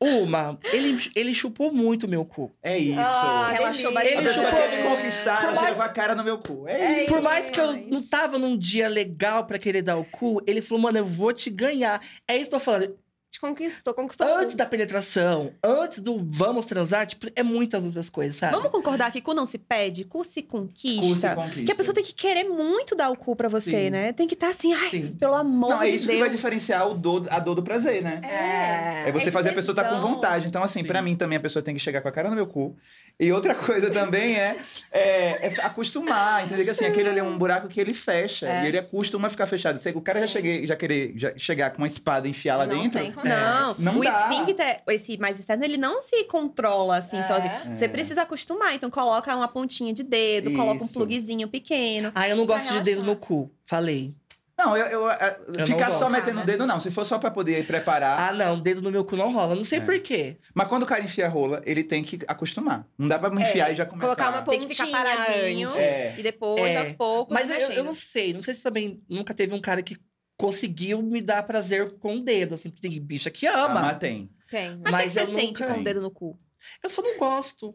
[0.00, 2.52] Uma, ele, ele chupou muito meu cu.
[2.62, 2.98] É isso.
[3.00, 3.90] Ah, Relaxou delícia.
[3.92, 4.14] bastante.
[4.14, 6.38] a Ele pessoa chupou- quer me conquistar, ela Por mais- com a cara no meu
[6.38, 6.68] cu.
[6.68, 7.08] É, É isso.
[7.08, 10.60] Por mais que eu não tava num dia legal pra querer dar o cu, ele
[10.60, 12.02] falou, mano, eu vou te ganhar.
[12.28, 12.98] É isso que eu tô falando.
[13.34, 14.28] Te conquistou, conquistou.
[14.28, 14.56] Antes tudo.
[14.58, 18.52] da penetração, antes do vamos transar, tipo, é muitas outras coisas, sabe?
[18.54, 21.34] Vamos concordar que cu não se pede, cu se Cu se conquista.
[21.34, 21.64] conquista.
[21.64, 23.90] Que a pessoa tem que querer muito dar o cu pra você, Sim.
[23.90, 24.12] né?
[24.12, 25.16] Tem que estar assim, ai, Sim.
[25.18, 26.16] pelo amor Não, é de isso Deus.
[26.18, 28.20] que vai diferenciar o dor, a dor do prazer, né?
[28.22, 29.08] É.
[29.08, 30.14] É você esse fazer a pessoa estar com tesão.
[30.14, 30.46] vontade.
[30.46, 30.86] Então, assim, Sim.
[30.86, 32.76] pra mim também a pessoa tem que chegar com a cara no meu cu.
[33.18, 34.56] E outra coisa também é,
[34.92, 36.64] é, é acostumar, entendeu?
[36.64, 38.46] Que assim, aquele ali é um buraco que ele fecha.
[38.48, 38.62] É.
[38.64, 39.76] E ele acostuma a ficar fechado.
[39.80, 42.66] Se o cara já, cheguei, já querer já chegar com uma espada e enfiar lá
[42.66, 43.00] Não dentro.
[43.00, 43.23] tem como.
[43.28, 44.10] Não, Não o dá.
[44.10, 47.22] esfíncter, esse mais externo, ele não se controla assim É.
[47.22, 47.52] sozinho.
[47.74, 47.88] Você É.
[47.88, 48.74] precisa acostumar.
[48.74, 50.94] Então, coloca uma pontinha de dedo, coloca um Isso.
[50.94, 52.12] pluguezinho pequeno.
[52.14, 53.50] Ah, eu não gosto de dedo no cu.
[53.64, 54.14] Falei.
[54.56, 56.78] Não, eu, eu, eu- não ficar só metendo o dedo, não.
[56.78, 58.20] Se for só pra poder preparar.
[58.20, 59.56] Ah, não, dedo no meu cu não rola.
[59.56, 59.80] Não sei É.
[59.80, 60.36] por quê.
[60.54, 62.86] Mas quando o cara enfia a rola, ele tem que acostumar.
[62.96, 64.06] Não dá pra enfiar e já começar.
[64.14, 65.70] colocar uma Tem que ficar Pontinha paradinho.
[65.76, 66.14] É.
[66.20, 66.76] E depois, É.
[66.78, 68.32] aos poucos, Mas eu, eu não sei.
[68.32, 69.96] Não sei se também nunca teve um cara que
[70.36, 72.54] conseguiu me dar prazer com o dedo.
[72.54, 73.80] Assim, porque tem bicha que Ah, ama.
[73.82, 74.30] mas tem.
[74.50, 74.78] Tem.
[74.82, 76.38] Mas, Mas o que eu você sente nunca- com o dedo no cu?
[76.82, 77.74] Eu só não gosto.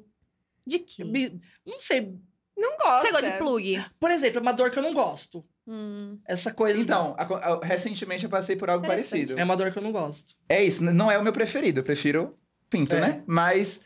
[0.66, 1.03] De quê?
[1.03, 2.14] Me- Não sei.
[2.57, 3.05] Não gosto.
[3.05, 3.86] Você gosta de plug?
[3.99, 5.45] Por exemplo, é uma dor que eu não gosto.
[5.68, 6.20] Hum.
[6.26, 6.80] Essa coisa.
[6.80, 9.39] Então, a- a- recentemente eu passei por algo parecido.
[9.39, 10.36] É uma dor que eu não gosto.
[10.49, 12.38] É isso, não é o meu preferido, eu prefiro
[12.70, 13.01] pinto, É.
[13.01, 13.24] né?
[13.26, 13.82] Mas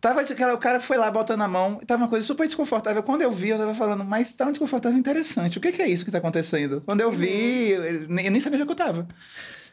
[0.00, 3.02] tava, cara, o cara foi lá botando a mão, tava uma coisa super desconfortável.
[3.02, 5.58] Quando eu vi, eu tava falando, mas tá um desconfortável interessante.
[5.58, 6.82] O que, que é isso que tá acontecendo?
[6.84, 9.08] Quando eu vi, eu, nem- eu nem sabia onde é que eu tava.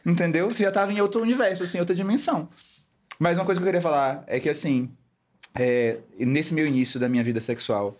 [0.04, 0.52] Entendeu?
[0.52, 2.48] Você já tava em outro universo, assim, outra dimensão.
[3.18, 4.90] Mas uma coisa que eu queria falar é que, assim,
[5.54, 7.98] é, nesse meu início da minha vida sexual,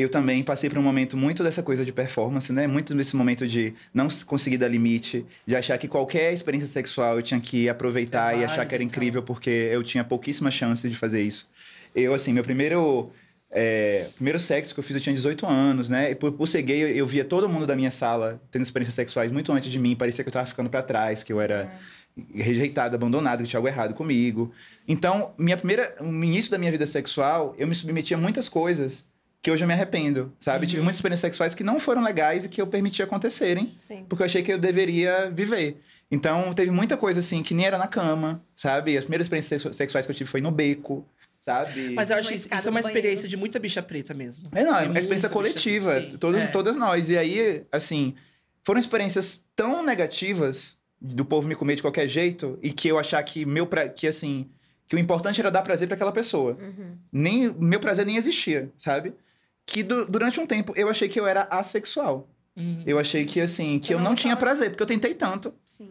[0.00, 2.66] eu também passei por um momento muito dessa coisa de performance, né?
[2.66, 7.22] Muito desse momento de não conseguir dar limite, de achar que qualquer experiência sexual eu
[7.22, 9.04] tinha que aproveitar É e achar que era e tal.
[9.04, 11.50] incrível porque eu tinha pouquíssimas chances de fazer isso.
[11.94, 13.12] Eu, assim, meu primeiro.
[13.50, 16.10] é, primeiro sexo que eu fiz, eu tinha 18 anos, né?
[16.12, 18.94] E por, por ser gay, eu, eu via todo mundo da minha sala tendo experiências
[18.94, 19.96] sexuais muito antes de mim.
[19.96, 21.72] Parecia que eu tava ficando pra trás, que eu era
[22.34, 24.52] rejeitado, abandonado, que tinha algo errado comigo.
[24.86, 29.09] Então, minha primeira, no início da minha vida sexual, eu me submetia a muitas coisas
[29.42, 30.66] que hoje eu me arrependo, sabe?
[30.66, 34.04] Tive muitas experiências sexuais que não foram legais e que eu permiti acontecerem, Sim.
[34.08, 35.80] porque eu achei que eu deveria viver.
[36.10, 38.98] Então, teve muita coisa assim que nem era na cama, sabe?
[38.98, 41.06] As primeiras experiências sexu- sexuais que eu tive foi no beco,
[41.40, 41.90] sabe?
[41.90, 44.48] Mas eu acho que isso, é uma experiência de muita bicha preta mesmo.
[44.52, 46.46] É, não, é uma experiência coletiva, todas, É.
[46.48, 47.08] todas nós.
[47.08, 48.14] E aí, assim,
[48.64, 53.22] foram experiências tão negativas do povo me comer de qualquer jeito e que eu achar
[53.22, 53.88] que meu pra...
[53.88, 54.50] que assim,
[54.86, 56.58] que o importante era dar prazer pra aquela pessoa.
[56.60, 56.96] Uhum.
[57.10, 59.14] Nem meu prazer nem existia, sabe?
[59.72, 62.28] Que du- durante um tempo eu achei que eu era assexual.
[62.56, 62.82] Uhum.
[62.84, 65.14] Eu achei que assim, que eu, Eu não não tinha tava- prazer, porque eu tentei
[65.14, 65.88] tanto Sim.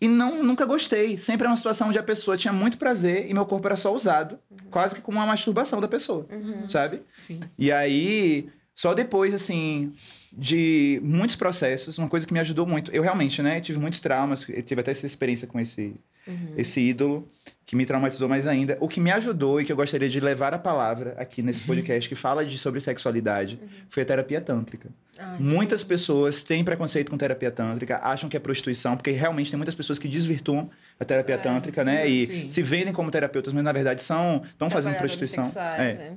[0.00, 1.18] e não nunca gostei.
[1.18, 3.94] Sempre era uma situação onde a pessoa tinha muito prazer e meu corpo era só
[3.94, 4.38] usado,
[4.70, 6.66] quase que como uma masturbação da pessoa, Uhum.
[6.68, 7.02] sabe?
[7.14, 7.40] Sim.
[7.58, 9.92] E aí, só depois, assim,
[10.32, 12.90] de muitos processos, uma coisa que me ajudou muito.
[12.90, 15.94] Eu realmente, né, tive muitos traumas, tive até essa experiência com esse,
[16.26, 16.54] Uhum.
[16.56, 17.28] esse ídolo,
[17.66, 18.76] que me traumatizou mais ainda.
[18.80, 22.08] O que me ajudou e que eu gostaria de levar a palavra aqui nesse podcast
[22.08, 24.88] que fala de, sobre sexualidade foi a terapia tântrica.
[25.16, 25.86] Ai, Muitas sim.
[25.86, 29.98] pessoas têm preconceito com terapia tântrica, acham que é prostituição, porque realmente tem muitas pessoas
[29.98, 32.06] que desvirtuam a terapia É, tântrica, né?
[32.06, 32.48] sim, e sim.
[32.48, 35.44] se vendem como terapeutas, mas na verdade são estão fazendo prostituição.
[35.44, 35.94] sexuais, É.
[35.94, 36.12] né?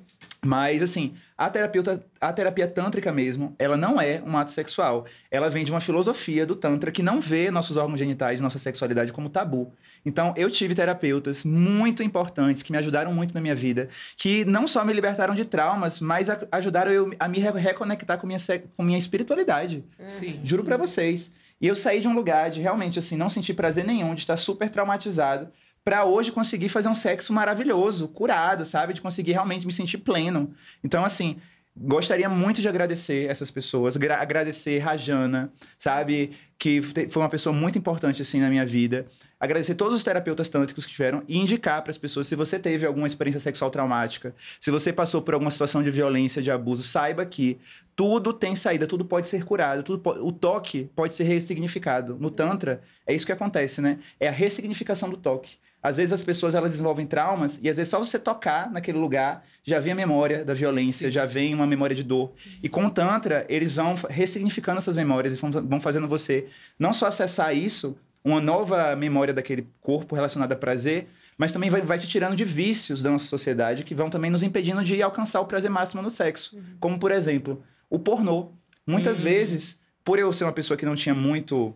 [0.45, 5.05] Mas, assim, a terapeuta, a terapia tântrica mesmo, ela não é um ato sexual.
[5.31, 8.59] Ela vem de uma filosofia do Tantra que não vê nossos órgãos genitais e nossa
[8.59, 9.71] sexualidade como tabu.
[10.05, 14.67] Então, eu tive terapeutas muito importantes que me ajudaram muito na minha vida, que não
[14.67, 18.39] só me libertaram de traumas, mas a- ajudaram eu a me re- reconectar com minha,
[18.77, 19.83] com minha espiritualidade.
[20.07, 20.39] Sim.
[20.43, 21.33] Juro pra vocês.
[21.61, 24.35] E eu saí de um lugar de realmente, assim, não sentir prazer nenhum, de estar
[24.37, 25.47] super traumatizado,
[25.83, 28.93] pra hoje conseguir fazer um sexo maravilhoso, curado, sabe?
[28.93, 30.53] De conseguir realmente me sentir pleno.
[30.83, 31.37] Então, assim,
[31.76, 36.32] gostaria muito de agradecer essas pessoas, gra- agradecer Rajana, sabe?
[36.57, 39.05] Que foi uma pessoa muito importante, assim, na minha vida.
[39.39, 42.86] Agradecer todos os terapeutas tântricos que tiveram e indicar para as pessoas, se você teve
[42.86, 47.26] alguma experiência sexual traumática, se você passou por alguma situação de violência, de abuso, saiba
[47.26, 47.57] que
[47.95, 52.17] tudo tem saída, tudo pode ser curado, tudo o toque pode ser ressignificado.
[52.19, 53.99] No Tantra, é isso que acontece, né?
[54.19, 55.57] É a ressignificação do toque.
[55.84, 59.45] Às vezes as pessoas elas desenvolvem traumas e às vezes só você tocar naquele lugar
[59.65, 62.31] já vem a memória da violência, já vem uma memória de dor.
[62.63, 66.47] E com o Tantra, eles vão ressignificando essas memórias e vão, fazendo você
[66.79, 71.81] não só acessar isso, uma nova memória daquele corpo relacionada a prazer, mas também vai,
[71.81, 75.41] vai te tirando de vícios da nossa sociedade que vão também nos impedindo de alcançar
[75.41, 76.57] o prazer máximo no sexo.
[76.79, 78.51] Como, por exemplo, o pornô.
[78.88, 79.23] Muitas Uhum.
[79.25, 81.73] vezes, por eu ser uma pessoa que não tinha muito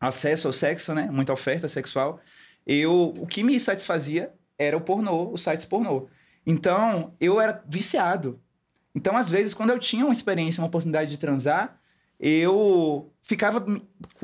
[0.00, 1.08] acesso ao sexo, né?
[1.10, 2.20] Muita oferta sexual,
[2.66, 6.06] eu o que me satisfazia era o pornô, os sites pornô.
[6.46, 8.40] Então, eu era viciado.
[8.94, 11.78] Então, às vezes, quando eu tinha uma experiência, uma oportunidade de transar,
[12.20, 13.64] eu ficava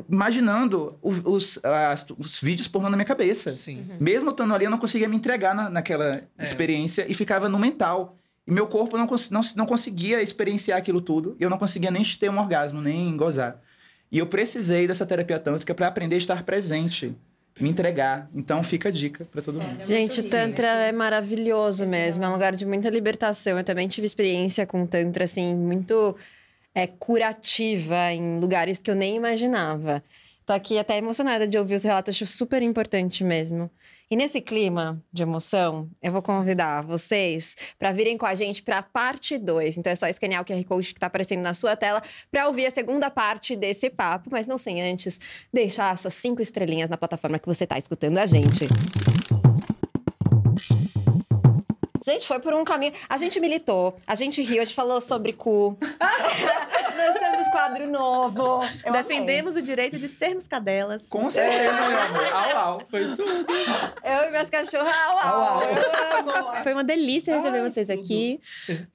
[0.09, 3.57] imaginando os, as- os vídeos pornô na minha cabeça.
[3.57, 3.85] Sim.
[4.01, 6.43] Mesmo estando ali, eu não conseguia me entregar na, naquela É.
[6.43, 8.17] experiência e ficava no mental.
[8.47, 11.37] E meu corpo não, não, não conseguia experienciar aquilo tudo.
[11.39, 13.61] E eu não conseguia nem ter um orgasmo, nem gozar.
[14.11, 17.15] E eu precisei dessa terapia tântrica para aprender a estar presente,
[17.61, 18.29] me entregar.
[18.35, 19.85] Então fica a dica para todo mundo.
[19.85, 22.25] Gente, lindo, Tantra é maravilhoso Esse mesmo.
[22.25, 23.59] É um lugar de muita libertação.
[23.59, 26.17] Eu também tive experiência com Tantra, assim, muito
[26.75, 30.03] é, curativa em lugares que eu nem imaginava.
[30.47, 33.71] Tô aqui até emocionada de ouvir os relatos, acho super importante mesmo.
[34.11, 38.79] E nesse clima de emoção, eu vou convidar vocês para virem com a gente para
[38.79, 39.77] a parte 2.
[39.77, 42.65] Então é só escanear o QR Code que está aparecendo na sua tela para ouvir
[42.65, 45.21] a segunda parte desse papo, mas não sem antes
[45.53, 48.67] deixar suas cinco estrelinhas na plataforma que você está escutando a gente.
[52.13, 52.93] Gente, foi por um caminho.
[53.09, 55.77] A gente militou, a gente riu, a gente falou sobre cu.
[56.97, 58.65] Lançamos quadro novo.
[58.85, 61.07] Eu Defendemos o direito de sermos cadelas.
[61.09, 62.33] Com certeza, meu amor.
[62.33, 62.83] Au, au.
[62.91, 63.23] Foi tudo.
[63.23, 63.65] amei.
[64.23, 65.63] Eu e minhas cachorras, au, au, Au, au.
[65.63, 66.63] eu amo.
[66.63, 68.01] Foi uma delícia receber Ai, vocês tudo.
[68.01, 68.41] aqui.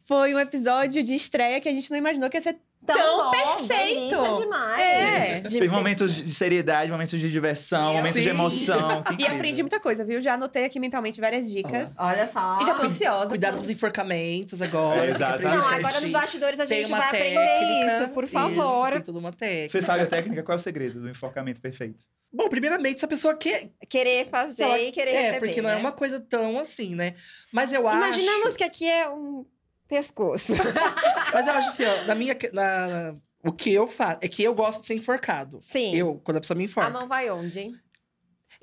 [0.06, 3.32] Foi um episódio de estreia que a gente não imaginou que ia ser Tão, Tão
[3.32, 4.10] bom, perfeito.
[4.10, 4.82] delícia demais.
[4.82, 5.40] É.
[5.40, 7.96] De- Teve momentos de seriedade, momentos de diversão, Sim.
[7.96, 9.02] momentos de emoção.
[9.18, 10.22] E aprendi muita coisa, viu?
[10.22, 11.94] Já anotei aqui mentalmente várias dicas.
[11.98, 12.58] Olha só.
[12.62, 13.03] E já tô ansiosa.
[13.28, 15.06] Cuidado com os enforcamentos agora.
[15.06, 15.36] É, exato.
[15.36, 18.92] aprender Não, agora nos bastidores a gente vai aprender técnica, isso, por isso, favor.
[18.92, 19.70] Tem toda uma técnica.
[19.70, 20.44] Você sabe a técnica?
[20.44, 22.06] Qual é o segredo do enforcamento perfeito?
[22.32, 23.70] Bom, primeiramente, se a pessoa quer.
[23.88, 25.48] Querer fazer ela- e querer é, receber.
[25.48, 25.80] porque não é né?
[25.80, 27.16] uma coisa tão assim, né?
[27.52, 27.98] Mas eu acho.
[27.98, 29.46] Imaginamos que aqui é um
[29.88, 30.54] pescoço.
[31.34, 32.36] Mas eu acho assim, ó, na minha.
[32.52, 33.14] Na,
[33.46, 35.60] o que eu faço é que eu gosto de ser enforcado.
[35.62, 35.94] Sim.
[35.96, 36.90] Eu, quando a pessoa me A enforca.
[36.90, 37.76] mão vai onde, hein?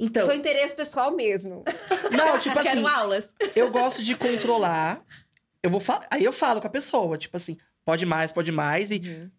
[0.01, 1.62] Então, Tô interesse pessoal mesmo.
[2.11, 3.28] não, tipo assim, Quero aulas.
[3.55, 5.05] eu gosto de controlar.
[5.62, 6.07] Eu vou falar.
[6.11, 8.90] Aí eu falo com a pessoa, tipo assim, pode mais, pode mais.
[8.90, 9.30] E,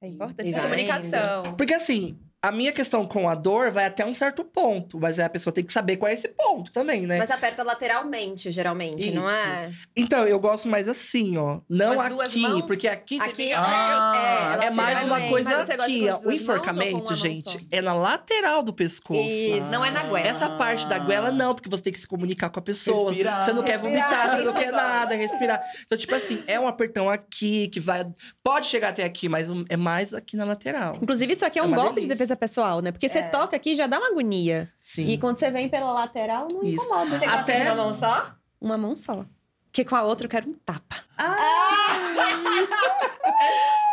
[0.00, 1.54] É importante comunicação.
[1.56, 5.28] Porque assim, a minha questão com a dor vai até um certo ponto, mas a
[5.28, 7.18] pessoa tem que saber qual é esse ponto também, né?
[7.18, 9.72] Mas aperta lateralmente, geralmente, não é?
[9.96, 11.60] Então, eu gosto mais assim, ó.
[11.68, 12.62] Não aqui, mãos?
[12.62, 16.28] porque aqui, Aqui tem- é, Ah, é, é mais você uma coisa aqui, ó.
[16.28, 19.20] O enforcamento, gente, é na lateral do pescoço.
[19.20, 19.68] Isso.
[19.72, 20.28] Não é na goela.
[20.28, 23.10] Essa parte da goela, não, porque você tem que se comunicar com a pessoa.
[23.10, 23.44] Respirar.
[23.44, 25.60] Você não quer Respirar, vomitar, você não isso quer nada, respirar.
[25.84, 28.06] Então, tipo assim, é um apertão aqui que vai.
[28.44, 30.96] Pode chegar até aqui, mas é mais aqui na lateral.
[31.02, 32.27] Inclusive, isso aqui é, É um golpe de delícia.
[32.28, 32.92] Defesa pessoal, né?
[32.92, 33.28] Porque você É.
[33.28, 34.70] toca aqui já dá uma agonia.
[34.82, 35.06] Sim.
[35.06, 36.74] E quando você vem pela lateral, não Isso.
[36.84, 37.18] incomoda.
[37.18, 38.32] Você gosta Até- de uma mão só?
[38.60, 39.24] Uma mão só.
[39.70, 40.96] Porque com a outra eu quero um tapa.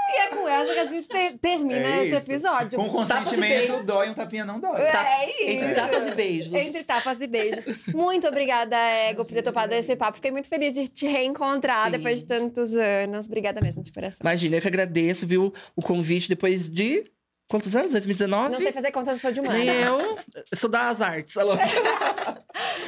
[0.08, 2.80] E é com essa que a gente te- termina É esse episódio.
[2.80, 4.82] Com consentimento, dói, um tapinha não dói.
[4.82, 5.44] É isso.
[5.64, 6.54] Entre tapas e beijos.
[6.54, 7.66] Entre tapas e beijos.
[7.88, 10.16] Muito obrigada, Ego, por ter topado esse papo.
[10.16, 11.92] Fiquei muito feliz de te reencontrar Sim.
[11.92, 13.26] depois de tantos anos.
[13.26, 14.20] Obrigada mesmo, de coração.
[14.22, 17.04] Imagina, eu que agradeço, viu, o convite depois de.
[17.48, 17.92] Quantos anos?
[17.92, 18.54] 2019?
[18.54, 19.58] Não sei fazer conta, eu sou de humana.
[19.58, 20.18] Nem eu.
[20.54, 21.38] Sou das artes.
[21.38, 21.54] alô.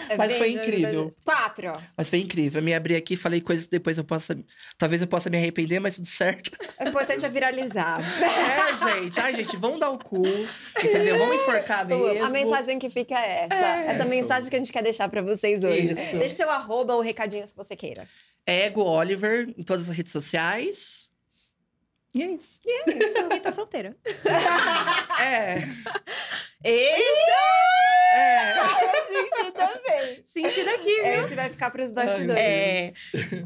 [0.17, 1.13] Mas foi incrível.
[1.23, 1.73] Quatro.
[1.95, 2.59] Mas foi incrível.
[2.59, 4.37] Eu me abri aqui, falei coisas que depois eu possa.
[4.77, 6.51] Talvez eu possa me arrepender, mas tudo certo.
[6.79, 7.99] O importante é viralizar.
[8.01, 9.19] É, gente.
[9.19, 10.23] Ai, gente, vamos dar o cu.
[10.77, 11.17] Entendeu?
[11.17, 12.23] Vamos enforcar mesmo.
[12.23, 13.67] A mensagem que fica é essa.
[13.67, 14.09] É, essa isso.
[14.09, 15.93] mensagem que a gente quer deixar pra vocês hoje.
[15.93, 16.17] Isso.
[16.17, 18.07] Deixe seu arroba ou recadinhos que você queira.
[18.45, 21.06] É Ego Oliver em todas as redes sociais.
[22.17, 22.59] E é isso.
[22.65, 23.95] E tá solteira.
[25.19, 25.63] É.
[26.63, 27.47] Eita!
[28.15, 28.53] É.
[29.51, 30.23] também.
[30.25, 31.25] Sentido aqui, viu?
[31.25, 32.35] Esse vai ficar pros bastidores.
[32.35, 32.93] É,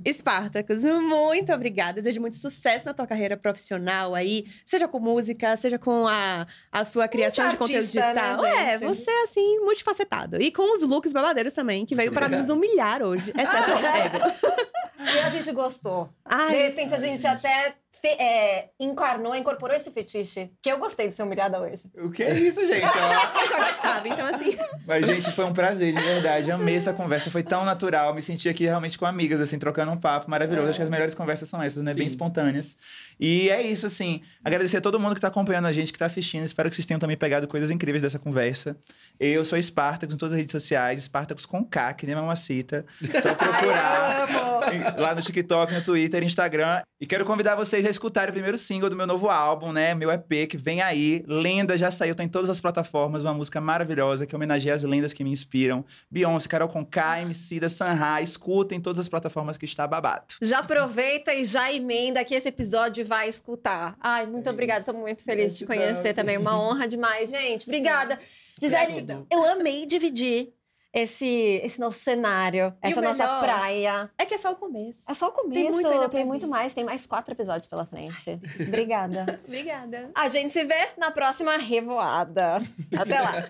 [0.03, 1.93] Espartacus, muito obrigada.
[1.93, 6.85] Desejo muito sucesso na tua carreira profissional aí, seja com música, seja com a, a
[6.85, 8.45] sua criação de conteúdo né, digital.
[8.45, 8.87] é, gente?
[8.87, 10.41] você é assim, multifacetado.
[10.41, 13.31] E com os looks babadeiros também, que veio para nos humilhar hoje.
[13.31, 14.81] Exceto o ego.
[14.99, 16.05] E a gente gostou.
[16.05, 20.51] De Ai, repente a gente até fe- é, encarnou, incorporou esse fetiche.
[20.61, 21.83] Que eu gostei de ser humilhada hoje.
[21.97, 22.81] O que é isso, gente?
[23.41, 24.57] Eu já gostava, então assim.
[24.85, 26.51] Mas, gente, foi um prazer, de verdade.
[26.51, 28.13] Amei essa conversa, foi tão natural.
[28.13, 30.69] Me senti aqui realmente com amigas, assim, trocando um papo maravilhoso.
[30.69, 31.93] Acho que as melhores conversas são essas, né?
[31.93, 32.13] Bem Sim.
[32.13, 32.77] espontâneas.
[33.19, 34.21] E é isso, assim.
[34.43, 36.43] Agradecer a todo mundo que tá acompanhando a gente, que tá assistindo.
[36.43, 38.75] Espero que vocês tenham também pegado coisas incríveis dessa conversa.
[39.19, 42.85] Eu sou Spartacus em todas as redes sociais, Spartacus com K, que nem mamacita.
[43.21, 44.27] Só procurar.
[44.63, 46.81] Ai, lá no TikTok, no Twitter, Instagram.
[46.99, 49.93] E quero convidar vocês a escutarem o primeiro single do meu novo álbum, né?
[49.93, 51.23] Meu EP, que vem aí.
[51.27, 53.23] Lenda já saiu, tá em todas as plataformas.
[53.23, 55.85] Uma música maravilhosa que homenageia as lendas que me inspiram.
[56.09, 58.21] Beyoncé, Carol Conká, MC da Sanha.
[58.21, 60.35] Escutem em todas as plataformas que está babado.
[60.41, 63.95] Já aproveita e já emenda que esse episódio vai escutar.
[63.99, 64.83] Ai, muito obrigada.
[64.83, 66.37] Tô muito feliz de te conhecer também.
[66.37, 67.63] Uma honra demais, gente.
[67.67, 68.19] Obrigada.
[68.59, 70.53] Gisele, eu amei dividir
[70.93, 74.09] esse, esse nosso cenário, E essa nossa praia.
[74.17, 74.99] É que é só o começo.
[75.07, 78.39] É só o começo, muito ainda tem muito mais, tem mais quatro episódios pela frente.
[78.67, 79.39] Obrigada.
[79.47, 80.11] Obrigada.
[80.13, 82.61] A gente se vê na próxima revoada.
[82.97, 83.49] Até lá.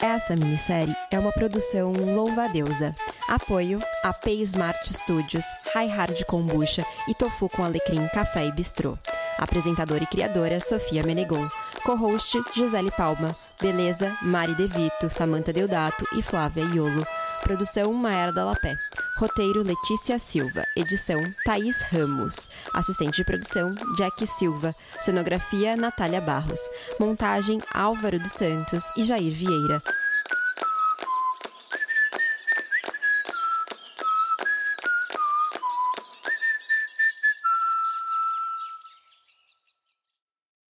[0.00, 2.94] Essa minissérie é uma produção Louva-a-Deusa.
[3.28, 5.44] Apoio AP Smart Studios,
[5.74, 8.96] High Hard Kombucha e Tofu com Alecrim Café e Bistrô.
[9.36, 11.48] Apresentadora e criadora Sofia Menegon.
[11.86, 13.32] Co-host Gisele Palma.
[13.62, 17.06] Beleza Mari De Vito, Samantha Deodato e Flávia Iolo.
[17.44, 18.76] Produção Maera Dalapé.
[19.16, 20.64] Roteiro Letícia Silva.
[20.76, 22.50] Edição Thaís Ramos.
[22.74, 24.74] Assistente de produção Jack Silva.
[25.00, 26.60] Cenografia Natália Barros.
[26.98, 29.80] Montagem Álvaro dos Santos e Jair Vieira.